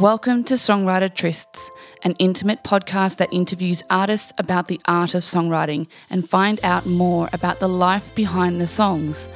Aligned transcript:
Welcome 0.00 0.44
to 0.44 0.54
Songwriter 0.54 1.10
Trysts, 1.10 1.68
an 2.04 2.14
intimate 2.18 2.64
podcast 2.64 3.18
that 3.18 3.34
interviews 3.34 3.82
artists 3.90 4.32
about 4.38 4.66
the 4.66 4.80
art 4.86 5.14
of 5.14 5.22
songwriting 5.22 5.88
and 6.08 6.26
find 6.26 6.58
out 6.62 6.86
more 6.86 7.28
about 7.34 7.60
the 7.60 7.68
life 7.68 8.14
behind 8.14 8.62
the 8.62 8.66
songs. 8.66 9.28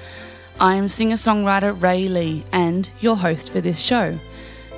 I 0.59 0.77
am 0.77 0.89
singer 0.89 1.17
songwriter 1.17 1.79
Ray 1.79 2.09
Lee 2.09 2.45
and 2.51 2.91
your 3.01 3.15
host 3.15 3.51
for 3.51 3.61
this 3.61 3.79
show. 3.79 4.19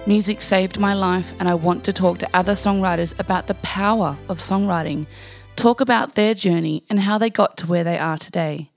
Music 0.06 0.42
saved 0.42 0.80
my 0.80 0.92
life, 0.92 1.32
and 1.38 1.48
I 1.48 1.54
want 1.54 1.84
to 1.84 1.92
talk 1.92 2.18
to 2.18 2.36
other 2.36 2.54
songwriters 2.54 3.16
about 3.20 3.46
the 3.46 3.54
power 3.54 4.18
of 4.28 4.40
songwriting, 4.40 5.06
talk 5.54 5.80
about 5.80 6.16
their 6.16 6.34
journey 6.34 6.82
and 6.90 6.98
how 6.98 7.16
they 7.16 7.30
got 7.30 7.56
to 7.58 7.66
where 7.68 7.84
they 7.84 7.96
are 7.96 8.18
today. 8.18 8.72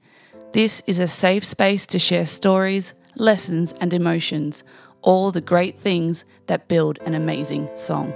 This 0.51 0.83
is 0.85 0.99
a 0.99 1.07
safe 1.07 1.43
space 1.43 1.87
to 1.87 1.97
share 1.97 2.27
stories, 2.27 2.93
lessons, 3.15 3.73
and 3.81 3.95
emotions, 3.95 4.63
all 5.01 5.31
the 5.31 5.41
great 5.41 5.79
things 5.79 6.25
that 6.47 6.67
build 6.67 6.99
an 7.05 7.15
amazing 7.15 7.69
song. 7.75 8.13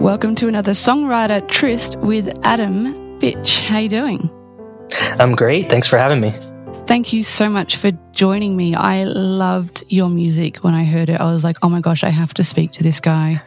Welcome 0.00 0.34
to 0.36 0.48
another 0.48 0.72
songwriter 0.72 1.46
tryst 1.48 1.98
with 1.98 2.28
Adam 2.44 3.18
Fitch. 3.18 3.62
How 3.62 3.78
you 3.78 3.88
doing? 3.88 4.30
I'm 5.18 5.34
great. 5.34 5.68
Thanks 5.68 5.86
for 5.86 5.98
having 5.98 6.20
me. 6.20 6.32
Thank 6.86 7.12
you 7.12 7.24
so 7.24 7.48
much 7.48 7.76
for 7.76 7.90
joining 8.12 8.56
me. 8.56 8.76
I 8.76 9.04
loved 9.04 9.82
your 9.88 10.08
music 10.08 10.58
when 10.58 10.74
I 10.74 10.84
heard 10.84 11.08
it. 11.08 11.20
I 11.20 11.32
was 11.32 11.42
like, 11.42 11.56
oh 11.62 11.68
my 11.68 11.80
gosh, 11.80 12.04
I 12.04 12.10
have 12.10 12.32
to 12.34 12.44
speak 12.44 12.70
to 12.72 12.84
this 12.84 13.00
guy. 13.00 13.42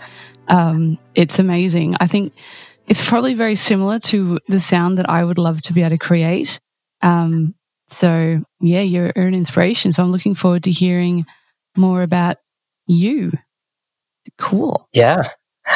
Um, 0.49 0.97
it's 1.15 1.39
amazing. 1.39 1.95
I 2.01 2.07
think 2.07 2.33
it's 2.89 3.07
probably 3.07 3.35
very 3.35 3.55
similar 3.55 3.99
to 3.99 4.39
the 4.47 4.59
sound 4.59 4.97
that 4.97 5.09
I 5.09 5.23
would 5.23 5.37
love 5.37 5.61
to 5.63 5.73
be 5.73 5.81
able 5.81 5.91
to 5.91 5.97
create. 5.97 6.59
Um, 7.01 7.53
so, 7.87 8.43
yeah, 8.59 8.81
you're 8.81 9.11
an 9.15 9.33
inspiration. 9.33 9.93
So 9.93 10.03
I'm 10.03 10.11
looking 10.11 10.35
forward 10.35 10.63
to 10.63 10.71
hearing 10.71 11.25
more 11.77 12.01
about 12.01 12.37
you. 12.87 13.31
Cool. 14.37 14.87
Yeah. 14.91 15.29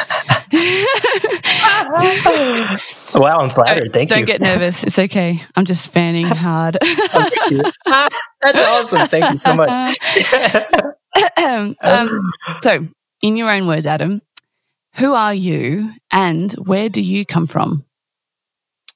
wow, 3.14 3.38
I'm 3.38 3.50
flattered. 3.50 3.84
Don't, 3.84 3.94
Thank 3.94 4.10
don't 4.10 4.26
get 4.26 4.42
nervous. 4.42 4.84
It's 4.84 4.98
okay. 4.98 5.40
I'm 5.56 5.66
just 5.66 5.90
fanning 5.90 6.26
hard. 6.28 6.78
Thank 6.82 7.52
you. 7.52 7.64
That's 7.86 8.60
awesome. 8.60 9.08
Thank 9.08 9.34
you 9.34 9.40
so 9.40 9.54
much. 9.56 9.98
um, 11.84 12.32
so, 12.62 12.88
in 13.22 13.36
your 13.36 13.52
own 13.52 13.68
words, 13.68 13.86
Adam, 13.86 14.22
who 14.96 15.14
are 15.14 15.34
you 15.34 15.90
and 16.12 16.52
where 16.54 16.90
do 16.90 17.02
you 17.02 17.26
come 17.26 17.48
from? 17.48 17.86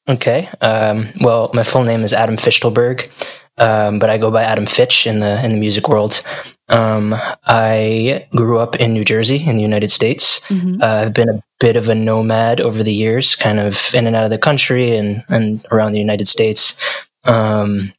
okay. 0.09 0.47
Um, 0.61 1.09
well, 1.19 1.49
my 1.53 1.63
full 1.63 1.83
name 1.83 2.01
is 2.03 2.13
Adam 2.13 2.37
Fichtelberg, 2.37 3.09
um, 3.57 3.99
but 3.99 4.09
I 4.09 4.17
go 4.17 4.31
by 4.31 4.43
Adam 4.43 4.65
Fitch 4.65 5.05
in 5.05 5.19
the 5.19 5.43
in 5.43 5.51
the 5.51 5.57
music 5.57 5.89
world. 5.89 6.21
Um, 6.69 7.15
I 7.45 8.27
grew 8.35 8.59
up 8.59 8.75
in 8.77 8.93
New 8.93 9.03
Jersey 9.03 9.43
in 9.45 9.55
the 9.57 9.61
United 9.61 9.91
States. 9.91 10.39
Mhm. 10.49 10.81
Uh, 10.81 11.05
I've 11.05 11.13
been 11.13 11.29
a 11.29 11.41
bit 11.59 11.75
of 11.75 11.89
a 11.89 11.95
nomad 11.95 12.61
over 12.61 12.83
the 12.83 12.93
years, 12.93 13.35
kind 13.35 13.59
of 13.59 13.93
in 13.93 14.07
and 14.07 14.15
out 14.15 14.23
of 14.23 14.29
the 14.29 14.37
country 14.37 14.95
and 14.95 15.23
and 15.29 15.65
around 15.71 15.91
the 15.93 15.99
United 15.99 16.27
States. 16.27 16.77
Um, 17.25 17.93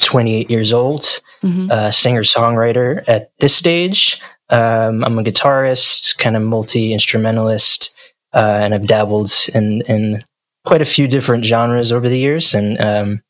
28 0.00 0.50
years 0.50 0.72
old. 0.72 1.02
Mhm. 1.42 1.70
uh, 1.72 1.90
singer 1.90 2.22
songwriter 2.22 3.02
at 3.08 3.30
this 3.40 3.52
stage. 3.54 4.20
Um, 4.52 5.02
I'm 5.04 5.18
a 5.18 5.22
guitarist, 5.24 6.18
kind 6.18 6.36
of 6.36 6.42
multi 6.42 6.92
instrumentalist, 6.92 7.94
uh, 8.34 8.60
and 8.62 8.74
I've 8.74 8.86
dabbled 8.86 9.32
in 9.54 9.80
in 9.82 10.24
quite 10.64 10.82
a 10.82 10.84
few 10.86 11.08
different 11.08 11.44
genres 11.44 11.90
over 11.90 12.08
the 12.08 12.18
years. 12.18 12.54
And 12.54 12.80
um, 12.80 13.22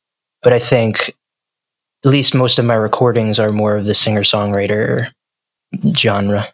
but 0.42 0.52
I 0.52 0.58
think 0.58 1.14
at 2.04 2.10
least 2.10 2.34
most 2.34 2.58
of 2.58 2.64
my 2.64 2.74
recordings 2.74 3.38
are 3.38 3.50
more 3.50 3.76
of 3.76 3.84
the 3.84 3.94
singer 3.94 4.22
songwriter 4.22 5.10
genre. 5.96 6.48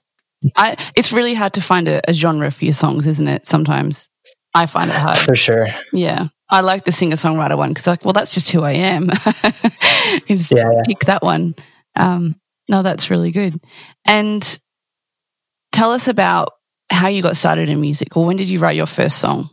I, 0.57 0.77
it's 0.95 1.13
really 1.13 1.35
hard 1.35 1.55
to 1.55 1.61
find 1.61 1.89
a, 1.89 2.01
a 2.09 2.13
genre 2.13 2.51
for 2.53 2.65
your 2.65 2.75
songs, 2.75 3.07
isn't 3.07 3.27
it? 3.27 3.47
Sometimes 3.47 4.09
I 4.55 4.67
find 4.67 4.91
it 4.91 4.97
hard. 4.97 5.19
For 5.19 5.35
sure. 5.35 5.67
Yeah. 5.93 6.29
I 6.51 6.61
like 6.61 6.85
the 6.85 6.93
singer 6.93 7.17
songwriter 7.17 7.57
one 7.57 7.71
because, 7.71 7.87
like, 7.87 8.05
well, 8.05 8.13
that's 8.13 8.33
just 8.35 8.51
who 8.51 8.63
I 8.63 8.73
am. 8.73 9.09
Just 10.29 10.51
Yeah, 10.51 10.73
yeah. 10.73 10.83
pick 10.87 11.01
that 11.01 11.23
one. 11.23 11.55
Um, 11.95 12.37
no, 12.69 12.83
that's 12.83 13.11
really 13.11 13.31
good. 13.31 13.61
And 14.07 14.59
tell 15.73 15.93
us 15.93 16.09
about 16.09 16.53
how 16.91 17.09
you 17.09 17.23
got 17.23 17.37
started 17.37 17.69
in 17.69 17.81
music, 17.81 18.17
or 18.17 18.25
when 18.27 18.37
did 18.37 18.49
you 18.49 18.59
write 18.59 18.77
your 18.77 18.87
first 18.87 19.19
song? 19.19 19.49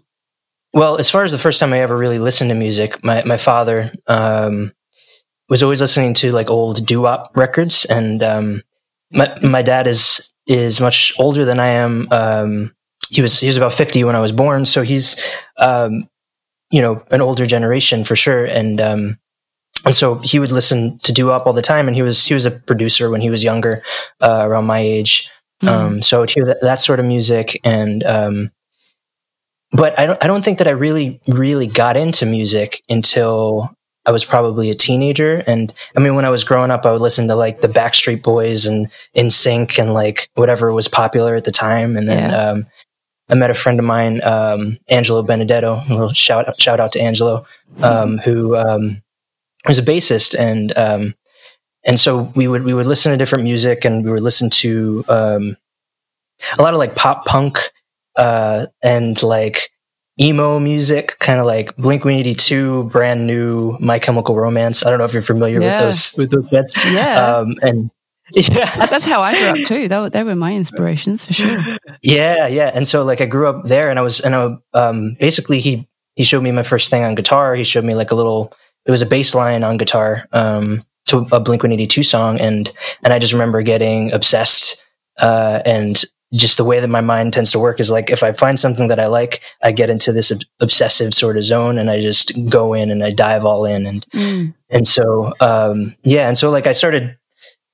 Well, 0.74 0.98
as 0.98 1.10
far 1.10 1.24
as 1.24 1.32
the 1.32 1.38
first 1.38 1.60
time 1.60 1.74
I 1.74 1.80
ever 1.80 1.96
really 1.96 2.20
listened 2.20 2.50
to 2.50 2.56
music, 2.56 3.04
my 3.04 3.24
my 3.24 3.38
father 3.38 3.94
um, 4.08 4.74
was 5.48 5.64
always 5.64 5.82
listening 5.82 6.14
to 6.16 6.32
like 6.32 6.50
old 6.50 6.86
doo 6.86 7.02
wop 7.02 7.28
records, 7.36 7.86
and 7.86 8.22
um, 8.22 8.62
my 9.12 9.38
my 9.42 9.62
dad 9.62 9.88
is 9.88 10.34
is 10.48 10.82
much 10.82 11.14
older 11.18 11.46
than 11.46 11.60
I 11.60 11.68
am. 11.68 12.08
Um, 12.12 12.76
he 13.10 13.22
was 13.22 13.40
he 13.40 13.48
was 13.48 13.58
about 13.58 13.74
fifty 13.74 14.04
when 14.04 14.16
I 14.16 14.20
was 14.20 14.32
born, 14.32 14.66
so 14.66 14.82
he's 14.82 15.22
um, 15.58 16.10
you 16.72 16.82
know 16.82 17.02
an 17.12 17.22
older 17.22 17.46
generation 17.46 18.04
for 18.04 18.16
sure, 18.16 18.44
and 18.44 18.82
um, 18.82 19.20
and 19.86 19.96
so 19.96 20.16
he 20.16 20.40
would 20.40 20.52
listen 20.52 21.00
to 21.00 21.14
doo 21.14 21.28
wop 21.28 21.46
all 21.46 21.54
the 21.54 21.62
time, 21.62 21.88
and 21.88 21.96
he 21.96 22.02
was 22.02 22.26
he 22.26 22.34
was 22.34 22.46
a 22.46 22.52
producer 22.52 23.10
when 23.10 23.22
he 23.22 23.30
was 23.30 23.44
younger, 23.44 23.84
uh, 24.22 24.42
around 24.44 24.66
my 24.66 24.80
age. 24.80 25.30
Mm. 25.64 25.68
Um, 25.70 26.02
so 26.02 26.18
I 26.18 26.20
would 26.22 26.30
hear 26.30 26.46
that, 26.46 26.62
that 26.62 26.82
sort 26.82 27.00
of 27.00 27.06
music, 27.06 27.60
and 27.64 28.04
um, 28.04 28.52
but 29.72 29.98
I 30.00 30.06
don't 30.06 30.24
I 30.24 30.28
don't 30.28 30.44
think 30.44 30.58
that 30.58 30.68
I 30.68 30.72
really 30.72 31.22
really 31.28 31.68
got 31.68 31.98
into 31.98 32.26
music 32.26 32.82
until 32.90 33.72
I 34.06 34.12
was 34.12 34.24
probably 34.26 34.70
a 34.70 34.76
teenager. 34.76 35.44
And 35.48 35.74
I 35.96 36.00
mean, 36.00 36.16
when 36.16 36.26
I 36.26 36.30
was 36.30 36.44
growing 36.44 36.72
up, 36.72 36.86
I 36.86 36.92
would 36.92 37.02
listen 37.02 37.28
to 37.28 37.36
like 37.36 37.62
the 37.62 37.68
Backstreet 37.68 38.22
Boys 38.22 38.66
and 38.66 38.88
NSYNC 39.16 39.80
and 39.80 39.94
like 39.94 40.30
whatever 40.36 40.72
was 40.72 40.88
popular 40.88 41.36
at 41.36 41.44
the 41.44 41.52
time. 41.52 41.98
And 41.98 42.08
then 42.08 42.30
Yeah. 42.30 42.50
um, 42.50 42.68
I 43.30 43.34
met 43.34 43.50
a 43.50 43.56
friend 43.56 43.80
of 43.80 43.86
mine, 43.86 44.22
um, 44.24 44.78
Angelo 44.88 45.24
Benedetto. 45.24 45.82
A 45.90 45.92
little 45.92 46.14
shout 46.14 46.60
shout 46.62 46.80
out 46.80 46.92
to 46.92 47.02
Angelo, 47.02 47.46
um, 47.82 48.20
who 48.20 48.56
um, 48.56 49.02
was 49.68 49.80
a 49.80 49.84
bassist 49.84 50.38
and 50.38 50.78
um, 50.78 51.16
and 51.84 52.00
so 52.00 52.32
we 52.36 52.48
would 52.48 52.64
we 52.64 52.74
would 52.74 52.86
listen 52.88 53.12
to 53.12 53.18
different 53.18 53.44
music 53.44 53.86
and 53.86 54.04
we 54.06 54.12
would 54.12 54.24
listen 54.24 54.50
to 54.50 55.04
um, 55.08 55.58
a 56.58 56.62
lot 56.62 56.74
of 56.74 56.80
like 56.80 56.96
pop 56.96 57.26
punk 57.26 57.60
uh, 58.16 58.66
and 58.84 59.22
like 59.24 59.70
emo 60.20 60.60
music, 60.60 61.18
kind 61.20 61.40
of 61.40 61.46
like 61.46 61.76
Blink 61.78 62.06
One 62.06 62.14
Eighty 62.14 62.34
Two, 62.36 62.84
brand 62.86 63.28
new 63.28 63.78
My 63.80 64.00
Chemical 64.00 64.36
Romance. 64.36 64.86
I 64.86 64.90
don't 64.90 65.00
know 65.00 65.06
if 65.06 65.14
you're 65.14 65.22
familiar 65.22 65.62
Yeah. 65.62 65.76
with 65.76 65.82
those 65.86 66.16
with 66.18 66.32
those 66.32 66.48
bands. 66.50 66.74
Yeah. 66.92 67.26
Um, 67.36 67.56
and 67.62 67.92
yeah, 68.34 68.88
that's 68.88 69.06
how 69.06 69.22
I 69.22 69.34
grew 69.34 69.62
up 69.62 69.68
too. 69.68 69.88
They 69.88 70.00
were, 70.00 70.10
they 70.10 70.24
were 70.24 70.36
my 70.36 70.56
inspirations 70.56 71.26
for 71.26 71.34
sure. 71.34 71.60
yeah, 72.02 72.48
yeah. 72.48 72.72
And 72.74 72.88
so 72.88 73.04
like 73.04 73.22
I 73.22 73.26
grew 73.26 73.48
up 73.48 73.66
there, 73.66 73.88
and 73.90 74.00
I 74.00 74.02
was 74.02 74.20
and 74.20 74.36
I 74.36 74.56
um, 74.74 75.16
basically 75.20 75.60
he 75.60 75.88
he 76.16 76.24
showed 76.24 76.42
me 76.42 76.52
my 76.52 76.64
first 76.64 76.90
thing 76.90 77.04
on 77.04 77.14
guitar. 77.16 77.54
He 77.56 77.64
showed 77.64 77.84
me 77.86 77.94
like 77.94 78.12
a 78.12 78.16
little. 78.16 78.52
It 78.86 78.92
was 78.92 79.02
a 79.02 79.06
bass 79.06 79.34
line 79.36 79.64
on 79.64 79.78
guitar 79.78 80.28
um, 80.32 80.84
to 81.08 81.28
a 81.32 81.40
Blink 81.40 81.64
One 81.64 81.72
Eighty 81.72 81.88
Two 81.88 82.04
song, 82.04 82.40
and 82.40 82.72
and 83.04 83.14
I 83.14 83.20
just 83.20 83.34
remember 83.34 83.62
getting 83.62 84.12
obsessed. 84.14 84.84
Uh, 85.18 85.62
and 85.66 86.04
just 86.34 86.58
the 86.58 86.66
way 86.66 86.82
that 86.82 86.90
my 86.90 87.00
mind 87.02 87.32
tends 87.32 87.52
to 87.52 87.60
work 87.60 87.80
is 87.80 87.90
like 87.90 88.10
if 88.10 88.22
I 88.22 88.34
find 88.34 88.60
something 88.60 88.90
that 88.90 89.00
I 89.00 89.08
like, 89.08 89.42
I 89.64 89.72
get 89.72 89.90
into 89.90 90.12
this 90.12 90.32
ob- 90.32 90.42
obsessive 90.60 91.14
sort 91.14 91.38
of 91.38 91.44
zone, 91.44 91.78
and 91.78 91.90
I 91.90 92.02
just 92.02 92.34
go 92.50 92.74
in 92.74 92.90
and 92.92 93.04
I 93.04 93.12
dive 93.12 93.46
all 93.46 93.66
in, 93.66 93.86
and 93.86 94.06
Mm. 94.14 94.54
and 94.70 94.88
so 94.88 95.34
um, 95.40 95.96
yeah, 96.04 96.28
and 96.28 96.38
so 96.38 96.50
like 96.52 96.68
I 96.68 96.74
started 96.74 97.18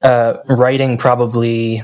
uh, 0.03 0.38
writing 0.47 0.97
probably 0.97 1.83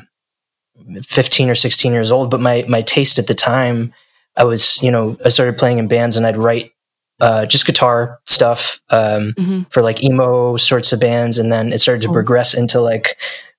15 1.04 1.50
or 1.50 1.56
16 1.56 1.92
years 1.92 2.12
old, 2.12 2.30
but 2.30 2.40
my 2.40 2.66
my 2.68 2.82
taste 2.82 3.18
at 3.20 3.28
the 3.28 3.34
time, 3.34 3.94
I 4.36 4.44
was 4.44 4.82
you 4.84 4.92
know 4.92 5.18
I 5.26 5.30
started 5.30 5.58
playing 5.58 5.80
in 5.80 5.88
bands 5.88 6.18
and 6.18 6.26
I'd 6.26 6.38
write 6.38 6.72
uh, 7.20 7.46
just 7.46 7.66
guitar 7.66 8.20
stuff 8.26 8.80
um, 8.90 9.34
hmm 9.38 9.62
for 9.72 9.82
like 9.82 10.04
emo 10.04 10.58
sorts 10.58 10.92
of 10.94 11.00
bands, 11.00 11.38
and 11.38 11.52
then 11.52 11.74
it 11.74 11.80
started 11.80 12.02
to 12.04 12.10
Oh. 12.10 12.14
progress 12.14 12.54
into 12.54 12.80
like 12.82 13.18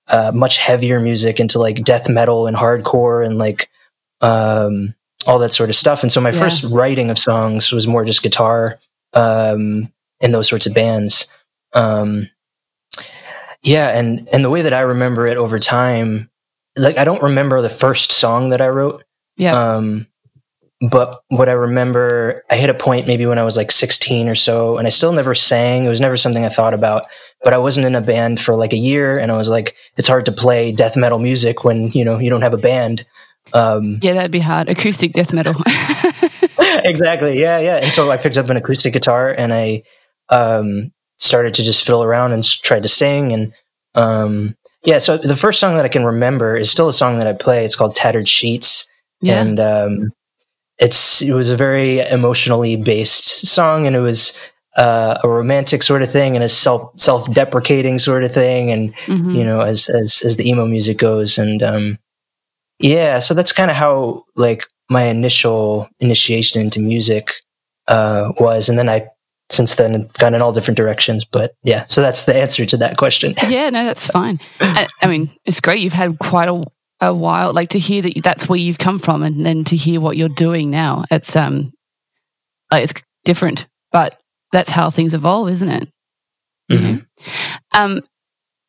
uh, 0.09 0.33
much 0.33 0.59
heavier 0.59 1.01
music, 1.01 1.39
into 1.41 1.59
like 1.59 1.85
death 1.85 2.09
metal 2.09 2.47
and 2.47 2.57
hardcore 2.57 3.25
and 3.25 3.39
like 3.39 3.69
um, 4.21 4.95
all 5.27 5.39
that 5.39 5.53
sort 5.53 5.69
of 5.71 5.77
stuff. 5.77 6.03
And 6.03 6.11
so 6.11 6.21
my 6.21 6.31
Yeah. 6.31 6.39
first 6.39 6.65
writing 6.65 7.11
of 7.11 7.19
songs 7.19 7.71
was 7.73 7.87
more 7.87 8.05
just 8.05 8.23
guitar 8.23 8.79
um, 9.15 9.93
in 10.21 10.33
those 10.33 10.49
sorts 10.49 10.67
of 10.67 10.75
bands. 10.75 11.29
Um, 11.75 12.29
yeah, 13.63 13.89
and 13.99 14.29
and 14.33 14.45
the 14.45 14.51
way 14.51 14.63
that 14.63 14.73
I 14.73 14.81
remember 14.81 15.27
it 15.27 15.37
over 15.37 15.59
time, 15.59 16.31
like 16.77 16.97
I 16.97 17.05
don't 17.05 17.23
remember 17.23 17.61
the 17.61 17.69
first 17.71 18.13
song 18.13 18.51
that 18.51 18.61
I 18.61 18.69
wrote. 18.69 19.05
Yeah. 19.37 19.75
Um, 19.75 20.07
but 20.81 21.23
what 21.29 21.49
I 21.49 21.53
remember, 21.53 22.45
I 22.51 22.57
hit 22.57 22.71
a 22.71 22.75
point 22.75 23.07
maybe 23.07 23.27
when 23.27 23.39
I 23.39 23.45
was 23.45 23.57
like 23.57 23.73
16 23.73 24.29
or 24.29 24.35
so, 24.35 24.79
and 24.79 24.87
I 24.87 24.91
still 24.91 25.13
never 25.13 25.35
sang. 25.35 25.85
It 25.85 25.89
was 25.89 26.01
never 26.01 26.17
something 26.17 26.45
I 26.45 26.51
thought 26.51 26.75
about. 26.75 27.05
But 27.43 27.53
I 27.53 27.59
wasn't 27.59 27.87
in 27.87 27.95
a 27.95 28.01
band 28.01 28.41
for 28.41 28.55
like 28.55 28.73
a 28.73 28.79
year, 28.79 29.19
and 29.19 29.31
I 29.31 29.37
was 29.37 29.49
like, 29.49 29.75
it's 29.97 30.09
hard 30.09 30.25
to 30.27 30.33
play 30.33 30.73
death 30.73 30.97
metal 30.97 31.19
music 31.19 31.65
when 31.65 31.91
you 31.93 32.05
know 32.05 32.19
you 32.19 32.31
don't 32.31 32.43
have 32.43 32.55
a 32.55 32.59
band. 32.59 33.07
Um, 33.53 33.99
yeah, 34.03 34.13
that'd 34.13 34.31
be 34.31 34.41
hard. 34.41 34.69
Acoustic 34.69 35.13
death 35.13 35.33
metal. 35.33 35.55
exactly. 36.59 37.41
Yeah, 37.41 37.59
yeah. 37.59 37.77
And 37.77 37.93
so 37.93 38.11
I 38.11 38.17
picked 38.17 38.39
up 38.39 38.51
an 38.51 38.57
acoustic 38.57 38.93
guitar 38.93 39.31
and 39.31 39.53
I 39.53 39.83
um 40.29 40.93
started 41.19 41.55
to 41.55 41.63
just 41.63 41.85
fiddle 41.85 42.03
around 42.03 42.33
and 42.33 42.45
tried 42.45 42.83
to 42.83 42.89
sing. 42.89 43.33
And 43.33 43.53
um, 43.95 44.57
yeah, 44.85 44.99
so 44.99 45.17
the 45.17 45.37
first 45.37 45.61
song 45.61 45.77
that 45.77 45.85
I 45.85 45.89
can 45.89 46.05
remember 46.05 46.57
is 46.57 46.71
still 46.71 46.89
a 46.89 46.93
song 46.93 47.19
that 47.19 47.27
I 47.27 47.33
play. 47.33 47.65
It's 47.65 47.77
called 47.77 47.95
Tattered 47.95 48.29
Sheets. 48.29 48.89
Yeah. 49.21 49.41
And 49.41 49.59
um, 49.59 50.13
it's 50.79 51.23
it 51.23 51.33
was 51.33 51.51
a 51.51 51.57
very 51.57 52.01
emotionally 52.01 52.77
based 52.77 53.47
song, 53.47 53.87
and 53.87 53.97
it 53.97 54.01
was 54.01 54.39
uh, 54.77 55.19
a 55.25 55.29
romantic 55.29 55.83
sort 55.83 56.03
of 56.03 56.11
thing 56.11 56.37
and 56.37 56.45
a 56.45 56.49
self 56.49 56.99
self 56.99 57.33
deprecating 57.33 57.99
sort 57.99 58.25
of 58.25 58.33
thing, 58.33 58.71
and 58.71 58.95
mm-hmm. 59.07 59.31
you 59.31 59.45
know, 59.45 59.61
as 59.63 59.89
as 59.89 60.23
as 60.25 60.37
the 60.37 60.49
emo 60.49 60.67
music 60.67 60.99
goes, 60.99 61.37
and 61.39 61.63
um, 61.63 61.99
yeah, 62.79 63.19
so 63.19 63.35
that's 63.35 63.53
kind 63.53 63.71
of 63.71 63.77
how 63.77 64.25
like 64.37 64.67
my 64.89 65.05
initial 65.05 65.89
initiation 66.01 66.61
into 66.61 66.81
music 66.81 67.33
uh, 67.89 68.33
was, 68.39 68.69
and 68.69 68.79
then 68.79 68.89
I 68.89 69.09
since 69.51 69.75
then 69.75 70.09
gone 70.19 70.35
in 70.35 70.43
all 70.43 70.53
different 70.53 70.77
directions. 70.77 71.25
But 71.25 71.55
yeah, 71.65 71.85
so 71.85 72.01
that's 72.01 72.27
the 72.27 72.37
answer 72.37 72.65
to 72.67 72.77
that 72.77 72.97
question. 72.97 73.35
Yeah, 73.49 73.71
no, 73.71 73.85
that's 73.85 74.07
fine. 74.07 74.39
I, 74.61 74.87
I 75.03 75.09
mean, 75.09 75.31
it's 75.45 75.61
great. 75.61 75.81
You've 75.81 75.93
had 75.93 76.19
quite 76.19 76.49
a 76.49 76.65
a 77.01 77.15
while, 77.15 77.53
like 77.53 77.71
to 77.71 77.79
hear 77.79 78.03
that 78.03 78.21
that's 78.23 78.49
where 78.49 78.59
you've 78.59 78.79
come 78.79 78.99
from, 78.99 79.23
and 79.23 79.45
then 79.45 79.65
to 79.65 79.77
hear 79.77 80.01
what 80.01 80.17
you're 80.17 80.29
doing 80.29 80.71
now. 80.71 81.05
It's 81.11 81.37
um, 81.37 81.73
it's 82.73 82.95
different, 83.25 83.67
but 83.93 84.19
that's 84.53 84.71
how 84.71 84.91
things 84.91 85.15
evolve, 85.15 85.51
isn't 85.51 85.69
it? 85.69 85.89
Mm-hmm. 86.71 86.99
Um, 87.73 88.03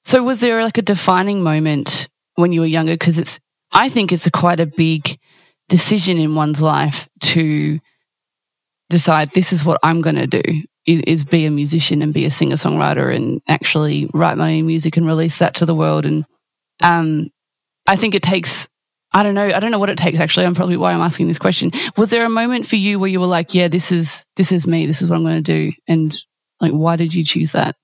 so 0.06 0.24
was 0.24 0.40
there 0.40 0.64
like 0.64 0.78
a 0.78 0.84
defining 0.84 1.44
moment 1.44 2.08
when 2.36 2.52
you 2.52 2.62
were 2.62 2.68
younger? 2.68 2.94
Because 2.94 3.20
it's, 3.20 3.40
I 3.72 3.90
think 3.90 4.12
it's 4.12 4.28
a 4.28 4.32
quite 4.32 4.60
a 4.60 4.66
big 4.66 5.20
decision 5.68 6.20
in 6.20 6.36
one's 6.36 6.62
life 6.62 7.08
to 7.22 7.80
decide 8.90 9.32
this 9.32 9.54
is 9.54 9.64
what 9.64 9.80
I'm 9.84 10.02
going 10.02 10.16
to 10.16 10.28
do 10.28 10.42
is 10.86 11.24
be 11.24 11.46
a 11.46 11.52
musician 11.52 12.02
and 12.02 12.14
be 12.14 12.26
a 12.26 12.32
singer 12.32 12.56
songwriter 12.56 13.16
and 13.16 13.42
actually 13.48 14.10
write 14.14 14.38
my 14.38 14.58
own 14.58 14.66
music 14.66 14.98
and 14.98 15.06
release 15.06 15.38
that 15.38 15.54
to 15.56 15.66
the 15.66 15.76
world. 15.76 16.06
And 16.06 16.26
um, 16.82 17.30
I 17.90 17.96
think 17.96 18.16
it 18.16 18.24
takes 18.24 18.70
I 19.12 19.24
don't 19.24 19.34
know. 19.34 19.48
I 19.48 19.60
don't 19.60 19.72
know 19.72 19.80
what 19.80 19.90
it 19.90 19.98
takes 19.98 20.20
actually. 20.20 20.46
I'm 20.46 20.54
probably 20.54 20.78
why 20.78 20.94
I'm 20.94 21.02
asking 21.02 21.28
this 21.28 21.40
question. 21.40 21.72
Was 21.98 22.12
there 22.12 22.26
a 22.26 22.30
moment 22.30 22.68
for 22.68 22.76
you 22.76 23.00
where 23.00 23.10
you 23.10 23.20
were 23.20 23.26
like, 23.26 23.56
yeah, 23.56 23.68
this 23.68 23.92
is 23.92 24.24
this 24.36 24.52
is 24.52 24.68
me. 24.68 24.86
This 24.86 25.02
is 25.02 25.08
what 25.08 25.16
I'm 25.16 25.24
going 25.24 25.44
to 25.44 25.70
do. 25.70 25.76
And 25.88 26.16
like 26.62 26.72
why 26.72 26.96
did 26.96 27.14
you 27.14 27.24
choose 27.24 27.54
that? 27.54 27.76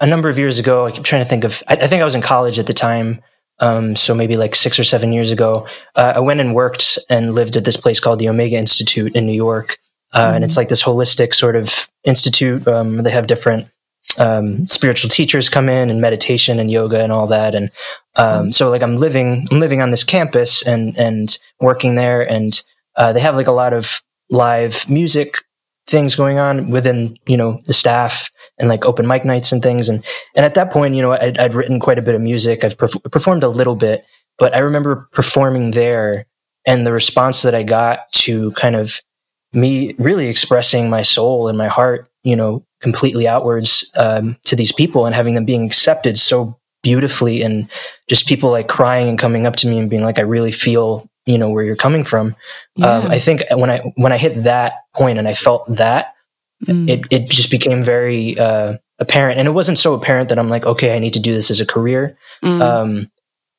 A 0.00 0.06
number 0.06 0.28
of 0.28 0.36
years 0.36 0.58
ago, 0.58 0.86
I 0.86 0.90
keep 0.90 1.04
trying 1.04 1.22
to 1.22 1.28
think 1.28 1.44
of 1.44 1.62
I, 1.68 1.74
I 1.74 1.86
think 1.86 2.02
I 2.02 2.04
was 2.04 2.16
in 2.16 2.22
college 2.22 2.58
at 2.58 2.66
the 2.66 2.74
time. 2.74 3.22
Um, 3.60 3.96
so 3.96 4.14
maybe 4.14 4.36
like 4.36 4.54
six 4.54 4.78
or 4.78 4.84
seven 4.84 5.12
years 5.12 5.30
ago, 5.30 5.66
uh, 5.94 6.14
I 6.16 6.20
went 6.20 6.40
and 6.40 6.54
worked 6.54 6.98
and 7.08 7.34
lived 7.34 7.56
at 7.56 7.64
this 7.64 7.76
place 7.76 7.98
called 8.00 8.18
the 8.18 8.28
Omega 8.28 8.56
Institute 8.56 9.14
in 9.14 9.26
New 9.26 9.32
York. 9.32 9.78
Uh, 10.12 10.26
mm-hmm. 10.26 10.36
And 10.36 10.44
it's 10.44 10.56
like 10.56 10.68
this 10.68 10.82
holistic 10.82 11.34
sort 11.34 11.54
of 11.54 11.88
institute. 12.04 12.66
Um, 12.66 12.98
they 12.98 13.10
have 13.10 13.26
different 13.26 13.68
um, 14.18 14.66
spiritual 14.66 15.10
teachers 15.10 15.48
come 15.48 15.68
in 15.68 15.90
and 15.90 16.00
meditation 16.00 16.58
and 16.58 16.70
yoga 16.70 17.02
and 17.02 17.12
all 17.12 17.26
that. 17.26 17.54
And 17.54 17.70
um, 18.16 18.26
mm-hmm. 18.26 18.48
so 18.50 18.70
like 18.70 18.82
I'm 18.82 18.96
living, 18.96 19.46
I'm 19.50 19.58
living 19.58 19.80
on 19.80 19.90
this 19.90 20.04
campus 20.04 20.62
and, 20.66 20.96
and 20.98 21.36
working 21.60 21.94
there. 21.94 22.22
And 22.22 22.60
uh, 22.96 23.12
they 23.12 23.20
have 23.20 23.36
like 23.36 23.46
a 23.46 23.52
lot 23.52 23.72
of 23.72 24.02
live 24.30 24.88
music 24.88 25.36
things 25.86 26.14
going 26.14 26.38
on 26.38 26.70
within, 26.70 27.16
you 27.26 27.36
know, 27.36 27.60
the 27.64 27.72
staff 27.72 28.28
and 28.58 28.68
like 28.68 28.84
open 28.84 29.06
mic 29.06 29.24
nights 29.24 29.52
and 29.52 29.62
things. 29.62 29.88
And, 29.88 30.04
and 30.34 30.44
at 30.44 30.54
that 30.54 30.70
point, 30.70 30.94
you 30.94 31.02
know, 31.02 31.12
I'd, 31.12 31.38
I'd 31.38 31.54
written 31.54 31.80
quite 31.80 31.98
a 31.98 32.02
bit 32.02 32.14
of 32.14 32.20
music. 32.20 32.62
I've 32.62 32.76
perf- 32.76 33.10
performed 33.10 33.42
a 33.42 33.48
little 33.48 33.76
bit, 33.76 34.04
but 34.36 34.54
I 34.54 34.58
remember 34.58 35.08
performing 35.12 35.70
there 35.70 36.26
and 36.66 36.86
the 36.86 36.92
response 36.92 37.42
that 37.42 37.54
I 37.54 37.62
got 37.62 38.00
to 38.12 38.52
kind 38.52 38.76
of 38.76 39.00
me 39.52 39.94
really 39.98 40.28
expressing 40.28 40.90
my 40.90 41.02
soul 41.02 41.48
and 41.48 41.56
my 41.56 41.68
heart, 41.68 42.10
you 42.22 42.36
know, 42.36 42.64
completely 42.80 43.26
outwards 43.26 43.90
um, 43.96 44.36
to 44.44 44.56
these 44.56 44.72
people 44.72 45.06
and 45.06 45.14
having 45.14 45.34
them 45.34 45.44
being 45.44 45.66
accepted 45.66 46.18
so 46.18 46.58
beautifully 46.82 47.42
and 47.42 47.68
just 48.08 48.28
people 48.28 48.50
like 48.50 48.68
crying 48.68 49.08
and 49.08 49.18
coming 49.18 49.46
up 49.46 49.56
to 49.56 49.68
me 49.68 49.78
and 49.78 49.90
being 49.90 50.02
like, 50.02 50.18
I 50.18 50.22
really 50.22 50.52
feel, 50.52 51.08
you 51.26 51.36
know, 51.36 51.50
where 51.50 51.64
you're 51.64 51.76
coming 51.76 52.04
from. 52.04 52.36
Yeah. 52.76 52.90
Um, 52.90 53.10
I 53.10 53.18
think 53.18 53.42
when 53.50 53.70
I, 53.70 53.78
when 53.96 54.12
I 54.12 54.18
hit 54.18 54.44
that 54.44 54.74
point 54.94 55.18
and 55.18 55.26
I 55.26 55.34
felt 55.34 55.66
that, 55.76 56.14
mm. 56.64 56.88
it, 56.88 57.04
it 57.10 57.30
just 57.30 57.50
became 57.50 57.82
very 57.82 58.38
uh, 58.38 58.76
apparent. 58.98 59.38
And 59.38 59.48
it 59.48 59.52
wasn't 59.52 59.78
so 59.78 59.94
apparent 59.94 60.28
that 60.28 60.38
I'm 60.38 60.48
like, 60.48 60.66
okay, 60.66 60.94
I 60.94 60.98
need 60.98 61.14
to 61.14 61.20
do 61.20 61.34
this 61.34 61.50
as 61.50 61.60
a 61.60 61.66
career. 61.66 62.16
Mm. 62.44 62.60
Um, 62.60 63.10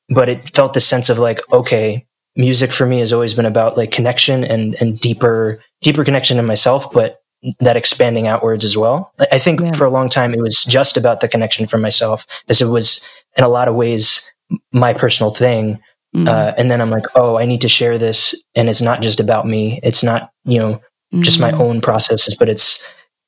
but 0.07 0.29
it 0.29 0.55
felt 0.55 0.73
the 0.73 0.79
sense 0.79 1.09
of 1.09 1.19
like, 1.19 1.41
okay, 1.51 2.07
music 2.35 2.71
for 2.71 2.85
me 2.85 2.99
has 2.99 3.11
always 3.11 3.33
been 3.33 3.45
about 3.45 3.75
like 3.75 3.91
connection 3.91 4.43
and, 4.43 4.75
and 4.81 4.99
deeper, 4.99 5.61
deeper 5.81 6.05
connection 6.05 6.39
in 6.39 6.45
myself, 6.45 6.91
but 6.93 7.18
that 7.59 7.77
expanding 7.77 8.27
outwards 8.27 8.63
as 8.63 8.75
well. 8.75 9.13
I 9.31 9.39
think 9.39 9.61
yeah. 9.61 9.71
for 9.71 9.85
a 9.85 9.89
long 9.89 10.09
time 10.09 10.33
it 10.33 10.41
was 10.41 10.63
just 10.63 10.97
about 10.97 11.21
the 11.21 11.27
connection 11.27 11.65
for 11.65 11.77
myself, 11.77 12.25
as 12.49 12.61
it 12.61 12.67
was 12.67 13.05
in 13.37 13.43
a 13.43 13.49
lot 13.49 13.67
of 13.67 13.75
ways 13.75 14.29
my 14.71 14.93
personal 14.93 15.31
thing. 15.31 15.79
Mm. 16.15 16.27
Uh, 16.27 16.53
and 16.57 16.71
then 16.71 16.81
I'm 16.81 16.89
like, 16.89 17.05
oh, 17.15 17.37
I 17.37 17.45
need 17.45 17.61
to 17.61 17.69
share 17.69 17.97
this, 17.97 18.33
and 18.55 18.67
it's 18.67 18.81
not 18.81 19.01
just 19.01 19.19
about 19.19 19.45
me. 19.45 19.79
It's 19.83 20.03
not 20.03 20.31
you 20.43 20.57
know 20.57 20.81
mm. 21.13 21.21
just 21.21 21.39
my 21.39 21.51
mm. 21.51 21.59
own 21.59 21.81
processes, 21.81 22.35
but 22.35 22.49
it's 22.49 22.83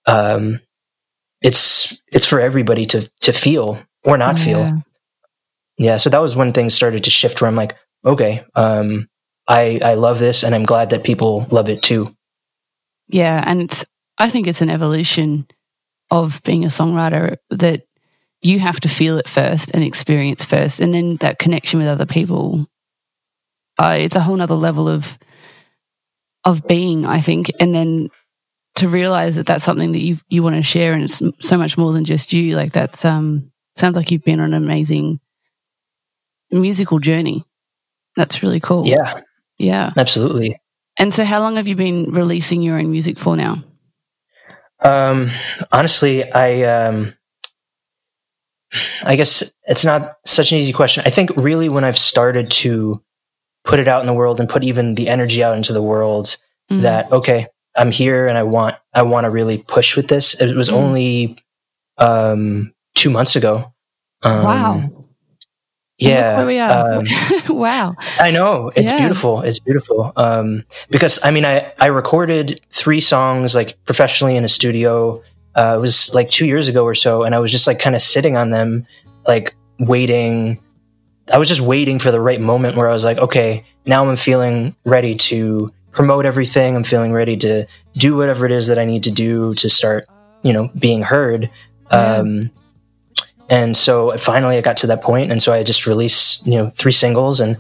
um, 0.08 0.60
it's 1.42 2.02
it's 2.12 2.26
for 2.26 2.40
everybody 2.40 2.86
to 2.88 3.10
to 3.22 3.32
feel 3.32 3.80
or 4.04 4.18
not 4.18 4.38
yeah. 4.40 4.44
feel. 4.44 4.84
Yeah. 5.78 5.98
So 5.98 6.10
that 6.10 6.22
was 6.22 6.36
when 6.36 6.52
things 6.54 6.74
started 6.74 7.04
to 7.04 7.12
shift. 7.12 7.40
Where 7.40 7.48
I'm 7.48 7.56
like, 7.56 7.78
okay, 8.04 8.44
um, 8.56 9.08
I 9.48 9.80
I 9.84 9.94
love 9.94 10.18
this, 10.18 10.44
and 10.44 10.56
I'm 10.56 10.66
glad 10.66 10.90
that 10.90 11.04
people 11.04 11.46
love 11.52 11.70
it 11.70 11.82
too. 11.84 12.08
Yeah, 13.10 13.44
and 13.46 13.72
I 14.22 14.30
think 14.30 14.46
it's 14.46 14.62
an 14.62 14.70
evolution 14.70 15.48
of 16.12 16.44
being 16.44 16.64
a 16.64 16.68
songwriter 16.68 17.38
that 17.50 17.88
you 18.44 18.60
have 18.60 18.80
to 18.82 18.88
feel 18.88 19.18
it 19.18 19.28
first 19.28 19.72
and 19.74 19.84
experience 19.84 20.46
first, 20.46 20.80
and 20.80 20.94
then 20.94 21.16
that 21.18 21.40
connection 21.40 21.80
with 21.80 21.88
other 21.88 22.06
people. 22.06 22.68
Uh, 23.80 23.98
it's 24.00 24.16
a 24.16 24.20
whole 24.20 24.36
nother 24.36 24.54
level 24.54 24.88
of 24.88 25.18
of 26.46 26.68
being, 26.68 27.04
I 27.04 27.20
think, 27.20 27.52
and 27.60 27.74
then 27.74 28.10
to 28.76 28.88
realize 28.88 29.38
that 29.38 29.48
that's 29.48 29.64
something 29.64 29.92
that 29.94 30.02
you 30.04 30.18
you 30.30 30.44
want 30.44 30.56
to 30.56 30.62
share, 30.62 30.94
and 30.94 31.02
it's 31.02 31.20
so 31.40 31.58
much 31.58 31.76
more 31.76 31.92
than 31.92 32.06
just 32.06 32.32
you. 32.32 32.56
Like 32.56 32.74
that's 32.74 33.04
um 33.04 33.52
sounds 33.76 33.96
like 33.96 34.12
you've 34.12 34.24
been 34.24 34.40
on 34.40 34.54
an 34.54 34.64
amazing 34.64 35.20
musical 36.52 37.00
journey. 37.00 37.44
That's 38.16 38.44
really 38.44 38.60
cool. 38.60 38.86
Yeah, 38.88 39.22
yeah, 39.58 39.94
absolutely. 39.98 40.62
And 41.00 41.12
so, 41.12 41.26
how 41.26 41.40
long 41.40 41.56
have 41.56 41.68
you 41.68 41.76
been 41.76 42.12
releasing 42.12 42.62
your 42.62 42.78
own 42.78 42.92
music 42.92 43.18
for 43.18 43.36
now? 43.36 43.64
Um, 44.82 45.30
honestly, 45.72 46.30
I 46.32 46.64
um, 46.64 47.14
I 49.04 49.16
guess 49.16 49.54
it's 49.64 49.86
not 49.86 50.18
such 50.26 50.52
an 50.52 50.58
easy 50.58 50.74
question. 50.74 51.04
I 51.06 51.10
think 51.10 51.32
really 51.36 51.70
when 51.70 51.84
I've 51.84 51.98
started 51.98 52.50
to 52.52 53.02
put 53.64 53.80
it 53.80 53.88
out 53.88 54.02
in 54.02 54.08
the 54.08 54.14
world 54.14 54.40
and 54.40 54.50
put 54.50 54.64
even 54.64 54.96
the 54.96 55.08
energy 55.08 55.44
out 55.44 55.56
into 55.56 55.74
the 55.74 55.82
world 55.82 56.38
mm-hmm. 56.70 56.82
that 56.82 57.12
okay, 57.12 57.48
I'm 57.76 57.92
here 57.92 58.28
and 58.28 58.38
I 58.38 58.44
want 58.44 58.76
I 58.94 59.04
want 59.04 59.26
to 59.26 59.30
really 59.30 59.58
push 59.58 59.96
with 59.96 60.08
this. 60.08 60.34
It 60.40 60.56
was 60.56 60.70
mm-hmm. 60.70 60.78
only 60.78 61.38
um, 61.98 62.74
two 62.96 63.10
months 63.10 63.36
ago. 63.36 63.74
Um, 64.24 64.44
wow. 64.44 65.01
Yeah. 66.02 66.38
Where 66.38 66.46
we 66.46 66.60
are. 66.60 66.94
Um, 66.96 67.06
wow. 67.56 67.96
I 68.20 68.32
know. 68.32 68.72
It's 68.76 68.92
yeah. 68.92 68.98
beautiful. 69.00 69.42
It's 69.42 69.60
beautiful. 69.60 70.12
Um, 70.16 70.64
because 70.90 71.24
I 71.24 71.32
mean, 71.32 71.46
I, 71.46 71.72
I 71.80 71.88
recorded 71.88 72.62
three 72.72 73.02
songs 73.02 73.56
like 73.56 73.78
professionally 73.86 74.36
in 74.36 74.44
a 74.44 74.50
studio. 74.50 75.22
Uh, 75.56 75.76
it 75.78 75.82
was 75.82 76.14
like 76.14 76.30
two 76.30 76.46
years 76.46 76.68
ago 76.68 76.84
or 76.84 76.96
so. 76.96 77.24
And 77.24 77.36
I 77.36 77.40
was 77.40 77.52
just 77.52 77.68
like 77.68 77.80
kind 77.80 77.96
of 77.96 78.02
sitting 78.02 78.38
on 78.38 78.50
them, 78.50 78.88
like 79.28 79.54
waiting. 79.80 80.60
I 81.32 81.38
was 81.38 81.48
just 81.48 81.62
waiting 81.62 82.00
for 82.00 82.12
the 82.12 82.20
right 82.20 82.42
moment 82.42 82.78
where 82.78 82.90
I 82.90 82.94
was 82.94 83.04
like, 83.04 83.18
okay, 83.20 83.64
now 83.86 84.08
I'm 84.08 84.16
feeling 84.16 84.76
ready 84.86 85.16
to 85.16 85.72
promote 85.92 86.26
everything. 86.26 86.76
I'm 86.76 86.84
feeling 86.84 87.14
ready 87.14 87.36
to 87.38 87.66
do 87.94 88.16
whatever 88.16 88.46
it 88.46 88.52
is 88.52 88.68
that 88.68 88.80
I 88.80 88.86
need 88.86 89.04
to 89.04 89.12
do 89.12 89.54
to 89.56 89.70
start, 89.70 90.06
you 90.42 90.54
know, 90.54 90.70
being 90.80 91.02
heard. 91.02 91.50
Yeah. 91.92 92.16
Um, 92.16 92.52
and 93.52 93.76
so 93.76 94.18
finally 94.18 94.58
I 94.58 94.62
got 94.62 94.78
to 94.78 94.88
that 94.88 95.04
point, 95.04 95.32
and 95.32 95.44
so 95.44 95.54
I 95.54 95.62
just 95.62 95.86
released 95.86 96.48
you 96.48 96.56
know 96.56 96.72
three 96.72 96.94
singles, 96.94 97.40
and 97.40 97.58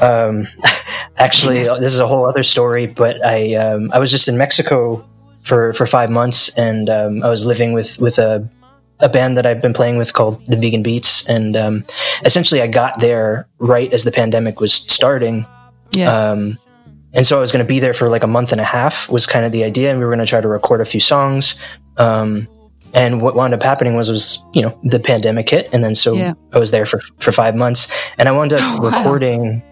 um, 0.00 0.48
actually 1.16 1.62
this 1.62 1.94
is 1.94 2.00
a 2.00 2.06
whole 2.06 2.26
other 2.26 2.42
story. 2.42 2.86
But 2.86 3.24
I 3.24 3.54
um, 3.54 3.90
I 3.94 3.98
was 3.98 4.10
just 4.10 4.28
in 4.28 4.36
Mexico 4.36 5.08
for 5.42 5.72
for 5.72 5.86
five 5.86 6.10
months, 6.10 6.58
and 6.58 6.90
um, 6.90 7.22
I 7.22 7.28
was 7.28 7.46
living 7.46 7.72
with 7.72 7.98
with 8.00 8.18
a 8.18 8.46
a 8.98 9.08
band 9.08 9.36
that 9.36 9.46
I've 9.46 9.62
been 9.62 9.72
playing 9.72 9.96
with 9.96 10.12
called 10.12 10.44
the 10.46 10.56
Vegan 10.56 10.82
Beats, 10.82 11.26
and 11.28 11.56
um, 11.56 11.84
essentially 12.24 12.60
I 12.60 12.66
got 12.66 13.00
there 13.00 13.48
right 13.58 13.90
as 13.92 14.04
the 14.04 14.12
pandemic 14.12 14.60
was 14.60 14.74
starting. 14.74 15.46
Yeah. 15.92 16.12
Um, 16.12 16.58
and 17.12 17.26
so 17.26 17.36
I 17.36 17.40
was 17.40 17.50
going 17.50 17.64
to 17.64 17.68
be 17.68 17.80
there 17.80 17.94
for 17.94 18.08
like 18.08 18.22
a 18.22 18.28
month 18.28 18.52
and 18.52 18.60
a 18.60 18.64
half 18.64 19.08
was 19.08 19.26
kind 19.26 19.46
of 19.46 19.52
the 19.52 19.62
idea, 19.62 19.90
and 19.90 19.98
we 20.00 20.04
were 20.04 20.10
going 20.10 20.24
to 20.24 20.26
try 20.26 20.40
to 20.40 20.48
record 20.48 20.80
a 20.80 20.84
few 20.84 21.00
songs. 21.00 21.58
Um, 21.96 22.48
and 22.94 23.22
what 23.22 23.34
wound 23.34 23.54
up 23.54 23.62
happening 23.62 23.94
was 23.94 24.08
was 24.10 24.42
you 24.52 24.62
know 24.62 24.78
the 24.84 24.98
pandemic 25.00 25.48
hit, 25.48 25.68
and 25.72 25.82
then 25.84 25.94
so 25.94 26.14
yeah. 26.14 26.34
I 26.52 26.58
was 26.58 26.70
there 26.70 26.86
for 26.86 27.00
for 27.18 27.32
five 27.32 27.54
months, 27.54 27.90
and 28.18 28.28
I 28.28 28.32
wound 28.32 28.52
up 28.52 28.60
oh, 28.62 28.80
wow. 28.82 28.98
recording. 28.98 29.62